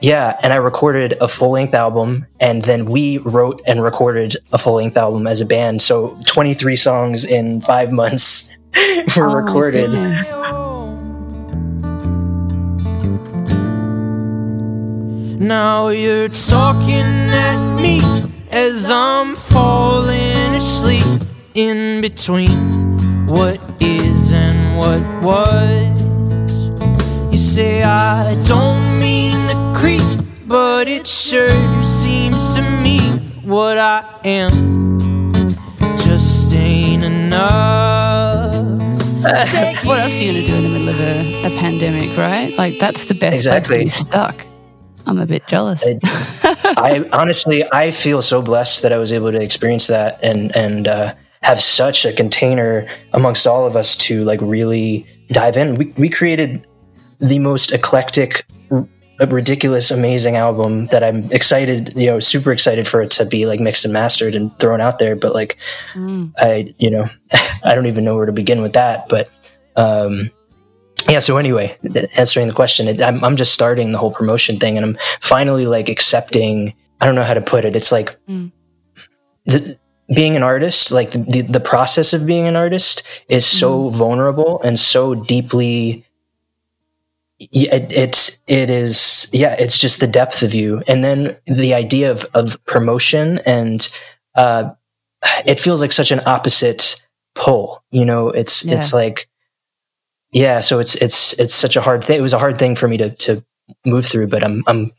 yeah, 0.00 0.38
and 0.42 0.52
I 0.52 0.56
recorded 0.56 1.16
a 1.20 1.28
full 1.28 1.50
length 1.50 1.74
album, 1.74 2.26
and 2.40 2.62
then 2.62 2.84
we 2.86 3.18
wrote 3.18 3.60
and 3.66 3.82
recorded 3.82 4.36
a 4.52 4.58
full 4.58 4.74
length 4.74 4.96
album 4.96 5.26
as 5.26 5.40
a 5.40 5.46
band. 5.46 5.80
So 5.82 6.16
23 6.26 6.76
songs 6.76 7.24
in 7.24 7.60
five 7.62 7.90
months 7.92 8.56
were 9.16 9.28
Oh, 9.30 9.34
recorded. 9.34 9.90
goodness. 9.90 10.32
Now 15.38 15.88
you're 15.88 16.28
talking 16.28 17.04
at 17.30 17.76
me 17.76 18.00
as 18.50 18.90
I'm 18.90 19.36
falling 19.36 20.54
asleep 20.54 20.95
in 21.56 22.00
between 22.02 23.26
what 23.26 23.58
is 23.80 24.30
and 24.32 24.76
what 24.78 25.00
was. 25.22 26.02
You 27.32 27.38
say 27.38 27.82
I 27.82 28.34
don't 28.46 29.00
mean 29.00 29.32
to 29.48 29.72
creep, 29.74 30.02
but 30.46 30.86
it 30.88 31.06
sure 31.06 31.48
seems 31.84 32.54
to 32.56 32.62
me 32.62 33.00
what 33.44 33.78
I 33.78 34.04
am 34.24 35.48
just 35.98 36.52
ain't 36.54 37.04
enough. 37.04 38.54
What 39.86 40.00
else 40.00 40.14
are 40.14 40.18
you 40.18 40.32
going 40.32 40.44
to 40.44 40.46
do 40.46 40.54
in 40.56 40.62
the 40.62 40.68
middle 40.68 40.88
of 40.88 41.00
a, 41.00 41.46
a 41.46 41.50
pandemic, 41.58 42.16
right? 42.16 42.56
Like, 42.56 42.78
that's 42.78 43.06
the 43.06 43.14
best 43.14 43.36
Exactly. 43.36 43.78
place 43.78 43.98
to 43.98 44.04
be 44.04 44.10
stuck. 44.10 44.46
I'm 45.06 45.18
a 45.18 45.26
bit 45.26 45.46
jealous. 45.48 45.82
I- 45.84 45.98
I 46.76 47.08
honestly, 47.12 47.64
I 47.72 47.90
feel 47.90 48.22
so 48.22 48.40
blessed 48.42 48.82
that 48.82 48.92
I 48.92 48.98
was 48.98 49.12
able 49.12 49.32
to 49.32 49.40
experience 49.40 49.86
that 49.88 50.18
and 50.22 50.54
and 50.56 50.86
uh, 50.88 51.12
have 51.42 51.60
such 51.60 52.04
a 52.04 52.12
container 52.12 52.88
amongst 53.12 53.46
all 53.46 53.66
of 53.66 53.76
us 53.76 53.96
to 53.96 54.24
like 54.24 54.40
really 54.42 55.06
dive 55.28 55.56
in. 55.56 55.74
We 55.76 55.86
we 55.96 56.08
created 56.08 56.66
the 57.18 57.38
most 57.38 57.72
eclectic, 57.72 58.44
r- 58.70 58.86
ridiculous, 59.28 59.90
amazing 59.90 60.36
album 60.36 60.86
that 60.88 61.02
I'm 61.02 61.30
excited, 61.32 61.94
you 61.96 62.06
know, 62.06 62.18
super 62.20 62.52
excited 62.52 62.86
for 62.86 63.00
it 63.00 63.10
to 63.12 63.24
be 63.24 63.46
like 63.46 63.58
mixed 63.60 63.84
and 63.84 63.92
mastered 63.92 64.34
and 64.34 64.56
thrown 64.58 64.80
out 64.80 64.98
there. 64.98 65.16
But 65.16 65.34
like, 65.34 65.56
Mm. 65.94 66.32
I, 66.38 66.74
you 66.78 66.90
know, 66.90 67.06
I 67.64 67.74
don't 67.74 67.86
even 67.86 68.04
know 68.04 68.16
where 68.16 68.26
to 68.26 68.32
begin 68.32 68.60
with 68.62 68.74
that. 68.74 69.08
But 69.08 69.28
um, 69.76 70.30
yeah. 71.08 71.20
So 71.20 71.36
anyway, 71.38 71.76
answering 72.16 72.46
the 72.48 72.52
question, 72.54 72.88
it, 72.88 73.00
I'm 73.02 73.22
I'm 73.24 73.36
just 73.36 73.52
starting 73.54 73.92
the 73.92 73.98
whole 73.98 74.10
promotion 74.12 74.58
thing, 74.58 74.76
and 74.76 74.84
I'm 74.84 74.98
finally 75.20 75.66
like 75.66 75.88
accepting. 75.88 76.74
I 77.00 77.06
don't 77.06 77.14
know 77.14 77.24
how 77.24 77.34
to 77.34 77.42
put 77.42 77.64
it. 77.64 77.76
It's 77.76 77.92
like 77.92 78.14
Mm. 78.26 78.50
the, 79.44 79.78
being 80.14 80.36
an 80.36 80.42
artist, 80.42 80.92
like 80.92 81.10
the, 81.10 81.18
the 81.18 81.42
the 81.42 81.60
process 81.60 82.12
of 82.12 82.26
being 82.26 82.46
an 82.46 82.56
artist, 82.56 83.02
is 83.28 83.46
so 83.46 83.88
vulnerable 83.88 84.60
and 84.62 84.78
so 84.78 85.14
deeply. 85.14 86.04
It, 87.38 87.92
it's 87.92 88.40
it 88.46 88.70
is 88.70 89.28
yeah. 89.32 89.56
It's 89.58 89.78
just 89.78 90.00
the 90.00 90.06
depth 90.06 90.42
of 90.42 90.54
you, 90.54 90.82
and 90.86 91.04
then 91.04 91.36
the 91.46 91.74
idea 91.74 92.10
of 92.10 92.24
of 92.34 92.64
promotion 92.64 93.40
and 93.44 93.92
uh, 94.36 94.70
it 95.44 95.58
feels 95.60 95.80
like 95.80 95.92
such 95.92 96.10
an 96.10 96.20
opposite 96.26 97.04
pull. 97.34 97.82
You 97.90 98.04
know, 98.04 98.30
it's 98.30 98.66
it's 98.66 98.92
like 98.92 99.28
yeah. 100.30 100.60
So 100.60 100.78
it's 100.78 100.94
it's 100.96 101.38
it's 101.38 101.54
such 101.54 101.76
a 101.76 101.80
hard 101.80 102.04
thing. 102.04 102.18
It 102.18 102.22
was 102.22 102.32
a 102.32 102.38
hard 102.38 102.58
thing 102.58 102.74
for 102.74 102.88
me 102.88 102.96
to 102.98 103.10
to 103.10 103.44
move 103.84 104.06
through, 104.06 104.28
but 104.28 104.44
I'm 104.44 104.62
I'm 104.66 104.92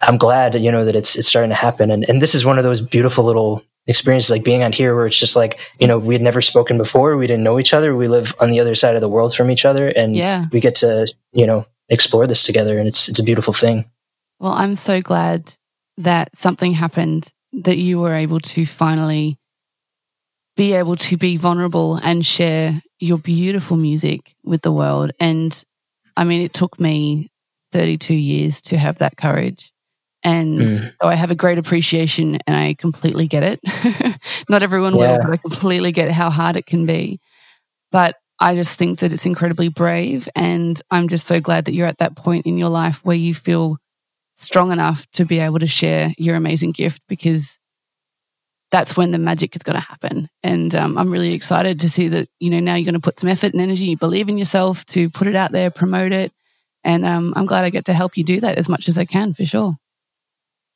I'm 0.00 0.18
glad 0.18 0.54
you 0.54 0.70
know 0.70 0.84
that 0.84 0.96
it's 0.96 1.16
it's 1.16 1.28
starting 1.28 1.50
to 1.50 1.56
happen. 1.56 1.90
And 1.90 2.08
and 2.08 2.20
this 2.20 2.34
is 2.34 2.44
one 2.44 2.58
of 2.58 2.64
those 2.64 2.80
beautiful 2.80 3.24
little 3.24 3.62
experiences, 3.90 4.30
like 4.30 4.44
being 4.44 4.64
on 4.64 4.72
here, 4.72 4.94
where 4.96 5.06
it's 5.06 5.18
just 5.18 5.36
like 5.36 5.58
you 5.78 5.86
know 5.86 5.98
we 5.98 6.14
had 6.14 6.22
never 6.22 6.40
spoken 6.40 6.78
before, 6.78 7.16
we 7.16 7.26
didn't 7.26 7.44
know 7.44 7.58
each 7.58 7.74
other, 7.74 7.94
we 7.94 8.08
live 8.08 8.34
on 8.40 8.50
the 8.50 8.60
other 8.60 8.74
side 8.74 8.94
of 8.94 9.00
the 9.02 9.08
world 9.08 9.34
from 9.34 9.50
each 9.50 9.64
other, 9.64 9.88
and 9.88 10.16
Yeah. 10.16 10.46
we 10.52 10.60
get 10.60 10.76
to 10.76 11.12
you 11.32 11.46
know 11.46 11.66
explore 11.88 12.26
this 12.26 12.44
together, 12.44 12.76
and 12.78 12.86
it's 12.88 13.08
it's 13.08 13.18
a 13.18 13.24
beautiful 13.24 13.52
thing. 13.52 13.84
Well, 14.38 14.52
I'm 14.52 14.76
so 14.76 15.02
glad 15.02 15.52
that 15.98 16.34
something 16.34 16.72
happened 16.72 17.28
that 17.52 17.76
you 17.76 18.00
were 18.00 18.14
able 18.14 18.40
to 18.40 18.64
finally 18.64 19.36
be 20.56 20.72
able 20.74 20.96
to 20.96 21.16
be 21.16 21.36
vulnerable 21.36 21.96
and 21.96 22.24
share 22.24 22.82
your 22.98 23.18
beautiful 23.18 23.76
music 23.76 24.34
with 24.44 24.62
the 24.62 24.72
world. 24.72 25.10
And 25.18 25.62
I 26.16 26.24
mean, 26.24 26.42
it 26.42 26.52
took 26.52 26.78
me 26.78 27.30
32 27.72 28.14
years 28.14 28.60
to 28.62 28.76
have 28.78 28.98
that 28.98 29.16
courage. 29.16 29.72
And 30.22 30.58
Mm. 30.60 30.92
so 31.02 31.08
I 31.08 31.14
have 31.14 31.30
a 31.30 31.34
great 31.34 31.58
appreciation 31.58 32.38
and 32.46 32.56
I 32.56 32.74
completely 32.74 33.26
get 33.26 33.42
it. 33.42 33.60
Not 34.48 34.62
everyone 34.62 34.96
will, 34.96 35.16
but 35.22 35.32
I 35.32 35.36
completely 35.38 35.92
get 35.92 36.10
how 36.10 36.30
hard 36.30 36.56
it 36.56 36.66
can 36.66 36.84
be. 36.86 37.20
But 37.90 38.16
I 38.38 38.54
just 38.54 38.78
think 38.78 38.98
that 39.00 39.12
it's 39.12 39.26
incredibly 39.26 39.68
brave. 39.68 40.28
And 40.34 40.80
I'm 40.90 41.08
just 41.08 41.26
so 41.26 41.40
glad 41.40 41.64
that 41.66 41.74
you're 41.74 41.86
at 41.86 41.98
that 41.98 42.16
point 42.16 42.46
in 42.46 42.58
your 42.58 42.68
life 42.70 43.04
where 43.04 43.16
you 43.16 43.34
feel 43.34 43.78
strong 44.36 44.72
enough 44.72 45.06
to 45.12 45.24
be 45.24 45.38
able 45.38 45.58
to 45.58 45.66
share 45.66 46.12
your 46.16 46.34
amazing 46.36 46.72
gift 46.72 47.02
because 47.08 47.58
that's 48.70 48.96
when 48.96 49.10
the 49.10 49.18
magic 49.18 49.56
is 49.56 49.62
going 49.62 49.74
to 49.74 49.80
happen. 49.86 50.28
And 50.42 50.74
um, 50.74 50.96
I'm 50.96 51.10
really 51.10 51.34
excited 51.34 51.80
to 51.80 51.88
see 51.88 52.08
that, 52.08 52.28
you 52.38 52.50
know, 52.50 52.60
now 52.60 52.76
you're 52.76 52.84
going 52.84 52.94
to 52.94 53.00
put 53.00 53.18
some 53.18 53.28
effort 53.28 53.52
and 53.52 53.60
energy, 53.60 53.86
you 53.86 53.96
believe 53.96 54.28
in 54.28 54.38
yourself 54.38 54.84
to 54.86 55.10
put 55.10 55.26
it 55.26 55.34
out 55.34 55.50
there, 55.52 55.70
promote 55.70 56.12
it. 56.12 56.32
And 56.84 57.04
um, 57.04 57.34
I'm 57.36 57.46
glad 57.46 57.64
I 57.64 57.70
get 57.70 57.86
to 57.86 57.92
help 57.92 58.16
you 58.16 58.24
do 58.24 58.40
that 58.40 58.58
as 58.58 58.68
much 58.68 58.88
as 58.88 58.96
I 58.96 59.04
can 59.04 59.34
for 59.34 59.44
sure. 59.44 59.76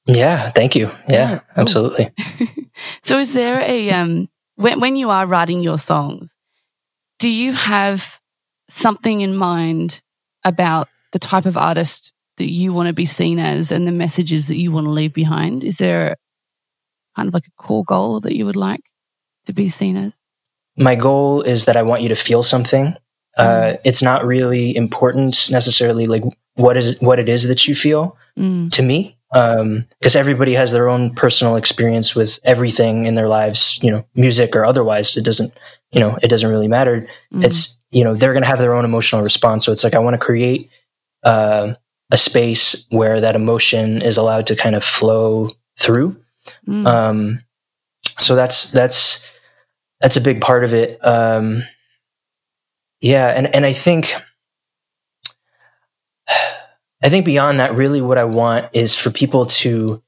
Yeah, 0.06 0.50
thank 0.50 0.76
you. 0.76 0.86
Yeah, 1.08 1.30
Yeah, 1.30 1.40
absolutely. 1.56 2.12
So 3.02 3.18
is 3.18 3.32
there 3.32 3.60
a, 3.60 3.90
um, 3.90 4.28
when, 4.56 4.80
when 4.80 4.96
you 4.96 5.10
are 5.10 5.26
writing 5.26 5.62
your 5.62 5.78
songs, 5.78 6.34
do 7.20 7.28
you 7.28 7.52
have 7.52 8.20
something 8.68 9.20
in 9.20 9.36
mind 9.36 10.02
about 10.44 10.88
the 11.12 11.18
type 11.20 11.46
of 11.46 11.56
artist 11.56 12.12
that 12.38 12.50
you 12.50 12.72
want 12.72 12.88
to 12.88 12.92
be 12.92 13.06
seen 13.06 13.38
as 13.38 13.70
and 13.70 13.86
the 13.86 13.92
messages 13.92 14.48
that 14.48 14.56
you 14.56 14.72
want 14.72 14.86
to 14.86 14.90
leave 14.90 15.14
behind? 15.14 15.62
Is 15.62 15.76
there 15.76 16.16
kind 17.14 17.28
of 17.28 17.34
like 17.34 17.46
a 17.46 17.62
core 17.62 17.84
goal 17.84 18.18
that 18.20 18.34
you 18.34 18.44
would 18.44 18.56
like 18.56 18.82
to 19.46 19.52
be 19.52 19.68
seen 19.68 19.96
as? 19.96 20.20
my 20.76 20.94
goal 20.94 21.42
is 21.42 21.66
that 21.66 21.76
I 21.76 21.82
want 21.82 22.02
you 22.02 22.08
to 22.08 22.16
feel 22.16 22.42
something. 22.42 22.96
Uh, 23.36 23.74
it's 23.84 24.02
not 24.02 24.24
really 24.24 24.76
important 24.76 25.50
necessarily 25.50 26.06
like 26.06 26.22
what 26.54 26.76
is 26.76 27.00
what 27.00 27.18
it 27.18 27.28
is 27.28 27.48
that 27.48 27.66
you 27.66 27.74
feel 27.74 28.16
Mm, 28.36 28.68
to 28.72 28.82
me, 28.82 29.16
because 29.34 30.14
everybody 30.16 30.54
has 30.54 30.70
their 30.70 30.88
own 30.88 31.12
personal 31.14 31.56
experience 31.56 32.14
with 32.14 32.38
everything 32.44 33.06
in 33.06 33.14
their 33.16 33.26
lives, 33.28 33.80
you 33.82 33.90
know, 33.90 34.04
music 34.14 34.54
or 34.54 34.64
otherwise. 34.64 35.16
It 35.16 35.24
doesn't, 35.24 35.52
you 35.90 35.98
know, 36.00 36.16
it 36.22 36.28
doesn't 36.28 36.48
really 36.48 36.68
matter. 36.68 37.08
mm, 37.32 37.44
It's 37.44 37.84
you 37.90 38.04
know 38.04 38.14
they're 38.14 38.32
going 38.32 38.42
to 38.44 38.48
have 38.48 38.60
their 38.60 38.74
own 38.74 38.84
emotional 38.84 39.22
response. 39.22 39.64
So 39.64 39.72
it's 39.72 39.82
like 39.84 39.94
I 39.94 39.98
want 39.98 40.14
to 40.14 40.24
create 40.24 40.70
uh, 41.24 41.74
a 42.12 42.16
space 42.16 42.86
where 42.90 43.20
that 43.20 43.34
emotion 43.36 44.02
is 44.02 44.16
allowed 44.16 44.46
to 44.46 44.56
kind 44.56 44.76
of 44.76 44.84
flow 44.84 45.48
through. 45.78 46.16
mm, 46.68 46.86
Um, 46.86 47.40
so 48.18 48.36
that's 48.36 48.70
that's 48.70 49.24
that's 50.00 50.16
a 50.16 50.20
big 50.20 50.40
part 50.40 50.62
of 50.64 50.74
it. 50.74 50.98
Um, 51.04 51.64
yeah, 53.00 53.28
and 53.28 53.52
and 53.54 53.66
I 53.66 53.72
think 53.72 54.14
I 57.04 57.10
think 57.10 57.26
beyond 57.26 57.60
that, 57.60 57.74
really, 57.74 58.00
what 58.00 58.16
I 58.16 58.24
want 58.24 58.70
is 58.72 58.96
for 58.96 59.10
people 59.10 59.44
to 59.46 60.02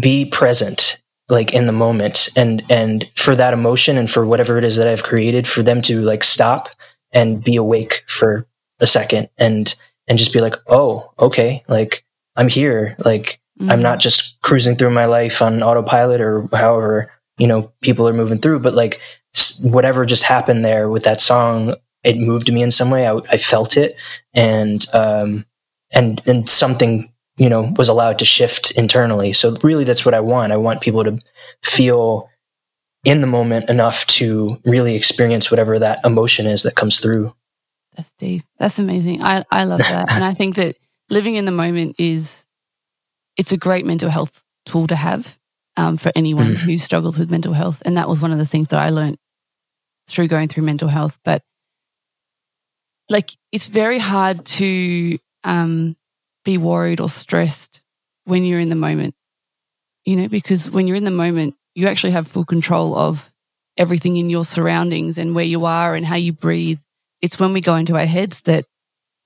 be 0.00 0.24
present, 0.24 1.02
like 1.28 1.52
in 1.52 1.66
the 1.66 1.72
moment, 1.72 2.28
and 2.36 2.62
and 2.70 3.10
for 3.16 3.34
that 3.34 3.52
emotion 3.52 3.98
and 3.98 4.08
for 4.08 4.24
whatever 4.24 4.56
it 4.56 4.62
is 4.62 4.76
that 4.76 4.86
I've 4.86 5.02
created, 5.02 5.48
for 5.48 5.64
them 5.64 5.82
to 5.82 6.00
like 6.02 6.22
stop 6.22 6.68
and 7.12 7.42
be 7.42 7.56
awake 7.56 8.04
for 8.06 8.46
a 8.78 8.86
second 8.86 9.30
and 9.36 9.74
and 10.06 10.16
just 10.16 10.32
be 10.32 10.40
like, 10.40 10.54
oh, 10.68 11.12
okay, 11.18 11.64
like 11.66 12.04
I'm 12.36 12.48
here, 12.48 12.94
like 13.04 13.40
I'm 13.60 13.80
mm, 13.80 13.82
not 13.82 13.98
just 13.98 14.40
cruising 14.42 14.76
through 14.76 14.90
my 14.90 15.06
life 15.06 15.42
on 15.42 15.60
autopilot 15.60 16.20
or 16.20 16.48
however 16.52 17.12
you 17.36 17.48
know 17.48 17.72
people 17.80 18.06
are 18.08 18.14
moving 18.14 18.38
through, 18.38 18.60
but 18.60 18.74
like 18.74 19.00
whatever 19.64 20.06
just 20.06 20.22
happened 20.22 20.64
there 20.64 20.88
with 20.88 21.02
that 21.02 21.20
song, 21.20 21.74
it 22.04 22.16
moved 22.16 22.52
me 22.52 22.62
in 22.62 22.70
some 22.70 22.90
way. 22.90 23.08
I, 23.08 23.16
I 23.28 23.36
felt 23.38 23.76
it, 23.76 23.94
and 24.34 24.86
um, 24.94 25.46
and 25.92 26.20
and 26.26 26.48
something 26.48 27.12
you 27.36 27.48
know 27.48 27.72
was 27.76 27.88
allowed 27.88 28.18
to 28.20 28.24
shift 28.24 28.70
internally. 28.72 29.32
So 29.32 29.54
really, 29.62 29.84
that's 29.84 30.04
what 30.04 30.14
I 30.14 30.20
want. 30.20 30.52
I 30.52 30.56
want 30.56 30.80
people 30.80 31.04
to 31.04 31.18
feel 31.62 32.28
in 33.04 33.20
the 33.22 33.26
moment 33.26 33.70
enough 33.70 34.04
to 34.06 34.58
really 34.64 34.94
experience 34.94 35.50
whatever 35.50 35.78
that 35.78 36.00
emotion 36.04 36.46
is 36.46 36.62
that 36.64 36.74
comes 36.74 37.00
through. 37.00 37.34
That's 37.96 38.10
deep. 38.18 38.44
That's 38.58 38.78
amazing. 38.78 39.22
I, 39.22 39.44
I 39.50 39.64
love 39.64 39.78
that. 39.80 40.10
and 40.12 40.22
I 40.22 40.34
think 40.34 40.56
that 40.56 40.76
living 41.08 41.34
in 41.36 41.44
the 41.46 41.50
moment 41.50 41.96
is 41.98 42.44
it's 43.36 43.52
a 43.52 43.56
great 43.56 43.86
mental 43.86 44.10
health 44.10 44.42
tool 44.66 44.86
to 44.86 44.96
have 44.96 45.38
um, 45.76 45.96
for 45.96 46.12
anyone 46.14 46.54
Mm. 46.54 46.56
who 46.56 46.78
struggles 46.78 47.18
with 47.18 47.30
mental 47.30 47.54
health. 47.54 47.82
And 47.86 47.96
that 47.96 48.08
was 48.08 48.20
one 48.20 48.32
of 48.32 48.38
the 48.38 48.46
things 48.46 48.68
that 48.68 48.78
I 48.80 48.90
learned 48.90 49.16
through 50.08 50.28
going 50.28 50.48
through 50.48 50.64
mental 50.64 50.88
health. 50.88 51.18
But 51.24 51.42
like 53.08 53.30
it's 53.52 53.66
very 53.66 53.98
hard 53.98 54.44
to 54.46 55.18
um, 55.44 55.96
be 56.44 56.58
worried 56.58 57.00
or 57.00 57.08
stressed 57.08 57.80
when 58.24 58.44
you're 58.44 58.60
in 58.60 58.68
the 58.68 58.74
moment, 58.74 59.14
you 60.04 60.16
know, 60.16 60.28
because 60.28 60.70
when 60.70 60.86
you're 60.86 60.96
in 60.96 61.04
the 61.04 61.10
moment, 61.10 61.54
you 61.74 61.86
actually 61.86 62.12
have 62.12 62.26
full 62.26 62.44
control 62.44 62.96
of 62.96 63.30
everything 63.76 64.16
in 64.16 64.30
your 64.30 64.44
surroundings 64.44 65.18
and 65.18 65.34
where 65.34 65.44
you 65.44 65.64
are 65.64 65.94
and 65.94 66.04
how 66.04 66.16
you 66.16 66.32
breathe. 66.32 66.80
It's 67.22 67.38
when 67.38 67.52
we 67.52 67.60
go 67.60 67.76
into 67.76 67.96
our 67.96 68.06
heads 68.06 68.42
that 68.42 68.66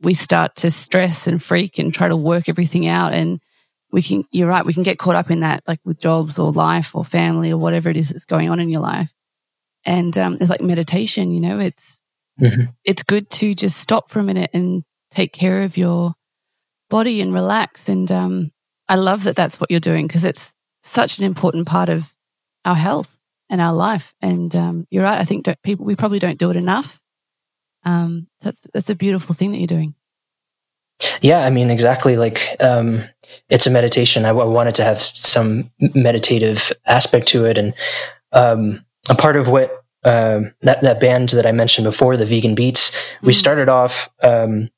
we 0.00 0.14
start 0.14 0.56
to 0.56 0.70
stress 0.70 1.26
and 1.26 1.42
freak 1.42 1.78
and 1.78 1.92
try 1.94 2.08
to 2.08 2.16
work 2.16 2.48
everything 2.48 2.86
out. 2.86 3.12
And 3.12 3.40
we 3.90 4.02
can, 4.02 4.24
you're 4.32 4.48
right, 4.48 4.66
we 4.66 4.74
can 4.74 4.82
get 4.82 4.98
caught 4.98 5.16
up 5.16 5.30
in 5.30 5.40
that, 5.40 5.62
like 5.66 5.80
with 5.84 6.00
jobs 6.00 6.38
or 6.38 6.52
life 6.52 6.94
or 6.94 7.04
family 7.04 7.52
or 7.52 7.56
whatever 7.56 7.88
it 7.88 7.96
is 7.96 8.10
that's 8.10 8.24
going 8.24 8.50
on 8.50 8.60
in 8.60 8.68
your 8.68 8.80
life. 8.80 9.12
And 9.84 10.16
um, 10.18 10.38
it's 10.40 10.50
like 10.50 10.60
meditation, 10.60 11.32
you 11.32 11.40
know, 11.40 11.60
it's, 11.60 12.00
mm-hmm. 12.40 12.64
it's 12.84 13.02
good 13.02 13.30
to 13.30 13.54
just 13.54 13.78
stop 13.78 14.10
for 14.10 14.20
a 14.20 14.24
minute 14.24 14.50
and 14.52 14.84
take 15.14 15.32
care 15.32 15.62
of 15.62 15.76
your 15.76 16.14
body 16.90 17.20
and 17.20 17.32
relax. 17.32 17.88
And 17.88 18.10
um, 18.10 18.52
I 18.88 18.96
love 18.96 19.24
that 19.24 19.36
that's 19.36 19.60
what 19.60 19.70
you're 19.70 19.80
doing 19.80 20.06
because 20.06 20.24
it's 20.24 20.54
such 20.82 21.18
an 21.18 21.24
important 21.24 21.66
part 21.66 21.88
of 21.88 22.14
our 22.64 22.74
health 22.74 23.18
and 23.48 23.60
our 23.60 23.72
life. 23.72 24.14
And 24.20 24.54
um, 24.56 24.84
you're 24.90 25.04
right. 25.04 25.20
I 25.20 25.24
think 25.24 25.46
people 25.62 25.86
we 25.86 25.96
probably 25.96 26.18
don't 26.18 26.38
do 26.38 26.50
it 26.50 26.56
enough. 26.56 27.00
Um, 27.84 28.28
that's 28.40 28.66
that's 28.72 28.90
a 28.90 28.94
beautiful 28.94 29.34
thing 29.34 29.52
that 29.52 29.58
you're 29.58 29.66
doing. 29.66 29.94
Yeah, 31.20 31.44
I 31.44 31.50
mean, 31.50 31.70
exactly. 31.70 32.16
Like, 32.16 32.56
um, 32.60 33.02
it's 33.48 33.66
a 33.66 33.70
meditation. 33.70 34.24
I, 34.24 34.30
I, 34.30 34.44
wanted 34.44 34.76
to 34.76 34.84
have 34.84 35.00
some 35.00 35.70
meditative 35.80 36.72
aspect 36.86 37.26
to 37.28 37.44
it, 37.44 37.58
and 37.58 37.74
um, 38.32 38.84
a 39.10 39.14
part 39.14 39.36
of 39.36 39.48
what 39.48 39.84
uh, 40.04 40.40
that 40.62 40.80
that 40.82 41.00
band 41.00 41.30
that 41.30 41.46
I 41.46 41.52
mentioned 41.52 41.84
before, 41.84 42.16
the 42.16 42.26
Vegan 42.26 42.54
Beats, 42.54 42.96
we 43.22 43.32
mm. 43.32 43.36
started 43.36 43.68
off 43.68 44.08
um, 44.22 44.70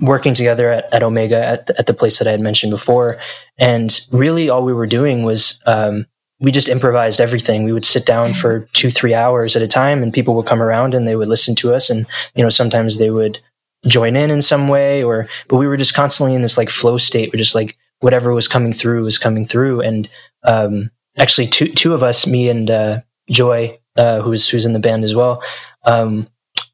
working 0.00 0.34
together 0.34 0.70
at, 0.70 0.92
at 0.92 1.02
Omega 1.02 1.44
at 1.44 1.66
the, 1.66 1.78
at 1.78 1.86
the 1.86 1.94
place 1.94 2.18
that 2.18 2.28
I 2.28 2.32
had 2.32 2.40
mentioned 2.40 2.70
before, 2.70 3.18
and 3.58 3.90
really 4.12 4.48
all 4.48 4.64
we 4.64 4.72
were 4.72 4.86
doing 4.86 5.22
was 5.22 5.62
um, 5.66 6.06
we 6.40 6.50
just 6.50 6.68
improvised 6.68 7.20
everything. 7.20 7.64
We 7.64 7.72
would 7.72 7.84
sit 7.84 8.06
down 8.06 8.32
for 8.32 8.60
two, 8.72 8.90
three 8.90 9.14
hours 9.14 9.54
at 9.56 9.62
a 9.62 9.68
time 9.68 10.02
and 10.02 10.12
people 10.12 10.34
would 10.34 10.46
come 10.46 10.62
around 10.62 10.94
and 10.94 11.06
they 11.06 11.14
would 11.14 11.28
listen 11.28 11.54
to 11.56 11.74
us. 11.74 11.90
And, 11.90 12.06
you 12.34 12.42
know, 12.42 12.48
sometimes 12.48 12.98
they 12.98 13.10
would 13.10 13.38
join 13.86 14.16
in 14.16 14.30
in 14.30 14.40
some 14.40 14.66
way 14.66 15.04
or, 15.04 15.28
but 15.48 15.58
we 15.58 15.66
were 15.66 15.76
just 15.76 15.94
constantly 15.94 16.34
in 16.34 16.42
this 16.42 16.56
like 16.56 16.70
flow 16.70 16.96
state. 16.96 17.30
We're 17.30 17.38
just 17.38 17.54
like, 17.54 17.76
whatever 18.00 18.32
was 18.32 18.48
coming 18.48 18.72
through 18.72 19.04
was 19.04 19.18
coming 19.18 19.44
through. 19.44 19.82
And, 19.82 20.08
um, 20.42 20.90
actually 21.18 21.46
two, 21.46 21.68
two 21.68 21.92
of 21.92 22.02
us, 22.02 22.26
me 22.26 22.48
and, 22.48 22.70
uh, 22.70 23.00
Joy, 23.28 23.78
uh, 23.96 24.22
who's, 24.22 24.48
who's 24.48 24.64
in 24.64 24.72
the 24.72 24.78
band 24.78 25.04
as 25.04 25.14
well. 25.14 25.42
Um, 25.84 26.26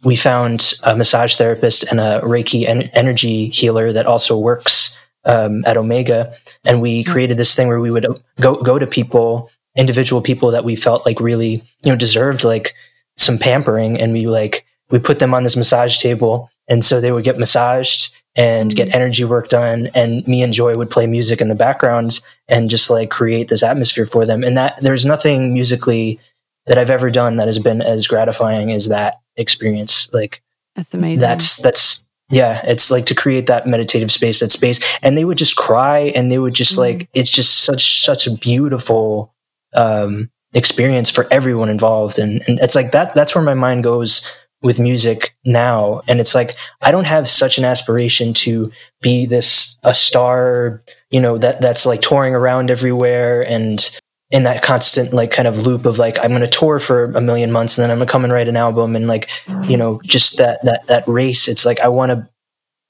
we 0.04 0.16
found 0.16 0.74
a 0.82 0.96
massage 0.96 1.36
therapist 1.36 1.84
and 1.90 2.00
a 2.00 2.20
Reiki 2.22 2.66
en- 2.68 2.90
energy 2.92 3.48
healer 3.48 3.92
that 3.92 4.06
also 4.06 4.38
works 4.38 4.96
um, 5.24 5.64
at 5.66 5.76
Omega, 5.76 6.32
and 6.64 6.80
we 6.80 7.02
hmm. 7.02 7.10
created 7.10 7.36
this 7.36 7.54
thing 7.54 7.68
where 7.68 7.80
we 7.80 7.90
would 7.90 8.06
go 8.40 8.62
go 8.62 8.78
to 8.78 8.86
people 8.86 9.50
individual 9.76 10.22
people 10.22 10.50
that 10.50 10.64
we 10.64 10.74
felt 10.74 11.06
like 11.06 11.20
really, 11.20 11.62
you 11.84 11.92
know, 11.92 11.96
deserved 11.96 12.42
like 12.42 12.74
some 13.16 13.38
pampering 13.38 14.00
and 14.00 14.12
we 14.12 14.26
like, 14.26 14.66
we 14.90 14.98
put 14.98 15.18
them 15.18 15.34
on 15.34 15.44
this 15.44 15.56
massage 15.56 15.98
table. 15.98 16.50
And 16.68 16.84
so 16.84 17.00
they 17.00 17.12
would 17.12 17.24
get 17.24 17.38
massaged 17.38 18.12
and 18.34 18.70
mm-hmm. 18.70 18.76
get 18.76 18.94
energy 18.94 19.24
work 19.24 19.48
done. 19.48 19.88
And 19.94 20.26
me 20.26 20.42
and 20.42 20.52
Joy 20.52 20.74
would 20.74 20.90
play 20.90 21.06
music 21.06 21.40
in 21.40 21.48
the 21.48 21.54
background 21.54 22.20
and 22.48 22.70
just 22.70 22.90
like 22.90 23.10
create 23.10 23.48
this 23.48 23.62
atmosphere 23.62 24.06
for 24.06 24.26
them. 24.26 24.42
And 24.42 24.56
that 24.56 24.78
there's 24.80 25.06
nothing 25.06 25.52
musically 25.52 26.18
that 26.66 26.78
I've 26.78 26.90
ever 26.90 27.10
done 27.10 27.36
that 27.36 27.46
has 27.46 27.58
been 27.58 27.80
as 27.80 28.06
gratifying 28.06 28.72
as 28.72 28.88
that 28.88 29.16
experience. 29.36 30.12
Like, 30.12 30.42
that's 30.74 30.94
amazing. 30.94 31.20
That's, 31.20 31.56
that's, 31.56 32.08
yeah, 32.28 32.60
it's 32.64 32.90
like 32.90 33.06
to 33.06 33.14
create 33.14 33.46
that 33.46 33.66
meditative 33.66 34.10
space, 34.10 34.40
that 34.40 34.50
space. 34.50 34.80
And 35.02 35.16
they 35.16 35.24
would 35.24 35.38
just 35.38 35.56
cry 35.56 36.12
and 36.14 36.30
they 36.30 36.38
would 36.38 36.54
just 36.54 36.72
mm-hmm. 36.72 36.98
like, 36.98 37.08
it's 37.14 37.30
just 37.30 37.58
such, 37.58 38.04
such 38.04 38.26
a 38.26 38.34
beautiful, 38.34 39.32
um, 39.74 40.30
experience 40.54 41.10
for 41.10 41.26
everyone 41.30 41.68
involved. 41.68 42.18
And, 42.18 42.42
and 42.48 42.58
it's 42.60 42.74
like 42.74 42.92
that, 42.92 43.14
that's 43.14 43.34
where 43.34 43.44
my 43.44 43.54
mind 43.54 43.84
goes 43.84 44.26
with 44.62 44.80
music 44.80 45.34
now. 45.44 46.00
And 46.08 46.18
it's 46.18 46.34
like, 46.34 46.56
I 46.80 46.90
don't 46.90 47.04
have 47.04 47.28
such 47.28 47.58
an 47.58 47.64
aspiration 47.64 48.32
to 48.34 48.72
be 49.02 49.26
this, 49.26 49.78
a 49.84 49.94
star, 49.94 50.82
you 51.10 51.20
know, 51.20 51.38
that, 51.38 51.60
that's 51.60 51.86
like 51.86 52.00
touring 52.00 52.34
around 52.34 52.70
everywhere 52.70 53.42
and 53.46 53.98
in 54.30 54.42
that 54.42 54.62
constant 54.62 55.12
like 55.12 55.30
kind 55.30 55.46
of 55.46 55.66
loop 55.66 55.86
of 55.86 55.98
like, 55.98 56.18
I'm 56.18 56.30
going 56.30 56.42
to 56.42 56.48
tour 56.48 56.80
for 56.80 57.04
a 57.04 57.20
million 57.20 57.52
months 57.52 57.78
and 57.78 57.84
then 57.84 57.90
I'm 57.90 57.98
going 57.98 58.08
to 58.08 58.12
come 58.12 58.24
and 58.24 58.32
write 58.32 58.48
an 58.48 58.56
album 58.56 58.96
and 58.96 59.06
like, 59.06 59.28
you 59.64 59.76
know, 59.76 60.00
just 60.04 60.38
that, 60.38 60.64
that, 60.64 60.86
that 60.88 61.06
race. 61.06 61.46
It's 61.46 61.64
like, 61.64 61.80
I 61.80 61.88
want 61.88 62.10
to 62.10 62.28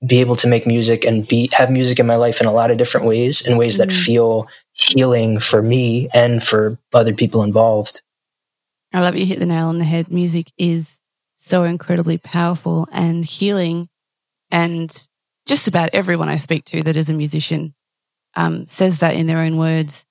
be 0.06 0.20
able 0.20 0.36
to 0.36 0.46
make 0.46 0.66
music 0.66 1.04
and 1.04 1.28
be, 1.28 1.50
have 1.52 1.70
music 1.70 1.98
in 1.98 2.06
my 2.06 2.16
life 2.16 2.40
in 2.40 2.46
a 2.46 2.52
lot 2.52 2.70
of 2.70 2.78
different 2.78 3.06
ways, 3.06 3.46
in 3.46 3.58
ways 3.58 3.76
mm-hmm. 3.76 3.88
that 3.88 3.94
feel 3.94 4.48
healing 4.72 5.38
for 5.38 5.62
me 5.62 6.08
and 6.14 6.42
for 6.42 6.78
other 6.94 7.12
people 7.12 7.42
involved. 7.42 8.00
I 8.94 9.02
love 9.02 9.14
you 9.14 9.26
hit 9.26 9.38
the 9.38 9.46
nail 9.46 9.66
on 9.66 9.78
the 9.78 9.84
head. 9.84 10.10
Music 10.10 10.50
is 10.56 11.00
so 11.34 11.64
incredibly 11.64 12.16
powerful 12.16 12.88
and 12.92 13.26
healing. 13.26 13.90
And 14.50 14.90
just 15.44 15.68
about 15.68 15.90
everyone 15.92 16.30
I 16.30 16.36
speak 16.36 16.64
to 16.66 16.82
that 16.82 16.96
is 16.96 17.10
a 17.10 17.14
musician 17.14 17.74
um, 18.36 18.66
says 18.68 19.00
that 19.00 19.16
in 19.16 19.26
their 19.26 19.40
own 19.40 19.58
words. 19.58 20.05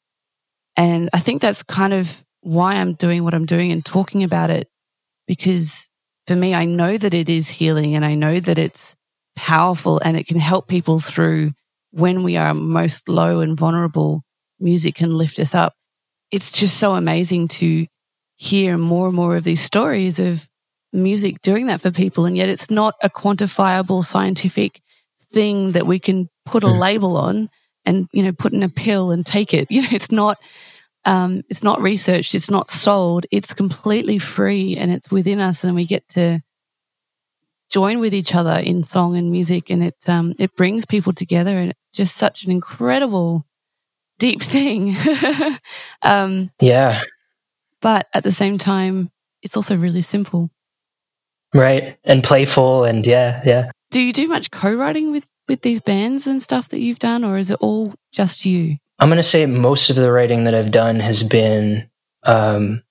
And 0.78 1.10
I 1.14 1.20
think 1.20 1.42
that's 1.42 1.64
kind 1.64 1.94
of 1.94 2.24
why 2.42 2.76
I'm 2.76 2.94
doing 2.94 3.24
what 3.24 3.34
I'm 3.34 3.46
doing 3.46 3.72
and 3.72 3.84
talking 3.86 4.24
about 4.24 4.50
it. 4.50 4.68
Because 5.28 5.88
for 6.28 6.36
me, 6.36 6.54
I 6.54 6.66
know 6.66 6.98
that 6.98 7.14
it 7.14 7.30
is 7.30 7.50
healing 7.50 7.96
and 7.96 8.06
I 8.06 8.16
know 8.16 8.40
that 8.40 8.60
it's 8.60 8.96
powerful 9.36 10.00
and 10.04 10.16
it 10.18 10.28
can 10.28 10.40
help 10.40 10.68
people 10.68 11.00
through 11.00 11.54
when 11.92 12.24
we 12.24 12.36
are 12.38 12.54
most 12.54 13.08
low 13.08 13.40
and 13.40 13.58
vulnerable 13.58 14.24
music 14.60 14.96
can 14.96 15.18
lift 15.18 15.40
us 15.40 15.56
up. 15.56 15.74
It's 16.32 16.52
just 16.52 16.78
so 16.78 16.94
amazing 16.94 17.48
to 17.50 17.86
hear 18.38 18.78
more 18.78 19.08
and 19.08 19.16
more 19.16 19.36
of 19.38 19.44
these 19.44 19.62
stories 19.62 20.20
of 20.20 20.48
music 20.92 21.42
doing 21.42 21.68
that 21.68 21.82
for 21.82 21.92
people. 21.92 22.26
And 22.26 22.36
yet 22.36 22.50
it's 22.50 22.70
not 22.70 22.96
a 23.02 23.10
quantifiable 23.10 24.04
scientific 24.04 24.82
thing 25.32 25.74
that 25.74 25.88
we 25.88 26.00
can 26.00 26.30
put 26.46 26.64
a 26.64 26.70
hmm. 26.70 26.80
label 26.80 27.18
on 27.18 27.50
and, 27.86 28.08
you 28.12 28.24
know, 28.24 28.32
put 28.32 28.54
in 28.54 28.63
a 28.63 28.69
pill 28.69 29.12
and 29.12 29.26
take 29.26 29.54
it. 29.54 29.67
You 29.76 29.82
know, 29.82 29.88
it's 29.91 30.12
not, 30.12 30.38
um, 31.06 31.41
it's 31.50 31.63
not 31.63 31.82
researched. 31.82 32.34
It's 32.34 32.50
not 32.50 32.69
sold. 32.69 33.26
It's 33.32 33.54
completely 33.54 34.17
free 34.17 34.76
and 34.78 34.91
it's 34.91 35.12
within 35.12 35.39
us 35.39 35.63
and 35.63 35.76
we 35.76 35.86
get 35.86 36.08
to 36.10 36.41
join 37.69 38.00
with 38.00 38.13
each 38.13 38.34
other 38.34 38.58
in 38.58 38.84
song 38.84 39.17
and 39.17 39.32
music. 39.32 39.69
And 39.69 39.84
it, 39.84 39.98
um, 40.08 40.34
it 40.39 40.56
brings 40.56 40.86
people 40.86 41.13
together 41.13 41.58
and 41.58 41.71
it's 41.71 41.80
just 41.93 42.15
such 42.15 42.45
an 42.45 42.52
incredible 42.52 43.45
deep 44.17 44.41
thing. 44.41 44.95
um, 46.02 46.52
yeah. 46.62 47.02
But 47.82 48.08
at 48.13 48.24
the 48.24 48.32
same 48.32 48.58
time, 48.58 49.12
it's 49.41 49.56
also 49.56 49.76
really 49.76 50.02
simple. 50.02 50.50
Right. 51.54 51.98
And 52.04 52.24
playful. 52.24 52.84
And 52.84 53.06
yeah, 53.06 53.41
yeah. 53.45 53.71
Do 53.91 54.02
you 54.02 54.12
do 54.12 54.28
much 54.28 54.52
co 54.52 54.74
writing 54.74 55.12
with, 55.12 55.24
with 55.48 55.62
these 55.62 55.82
bands 55.82 56.28
and 56.28 56.42
stuff 56.42 56.70
that 56.70 56.80
you've 56.80 57.00
done, 57.00 57.24
or 57.24 57.38
is 57.38 57.52
it 57.52 57.60
all 57.62 57.94
just 58.12 58.46
you? 58.46 58.78
I'm 59.00 59.10
going 59.10 59.18
to 59.18 59.24
say 59.24 59.46
most 59.46 59.90
of 59.90 59.96
the 59.96 60.12
writing 60.12 60.46
that 60.46 60.56
I've 60.56 60.72
done 60.72 61.00
has 61.00 61.24
been 61.24 61.90
um, 62.24 62.82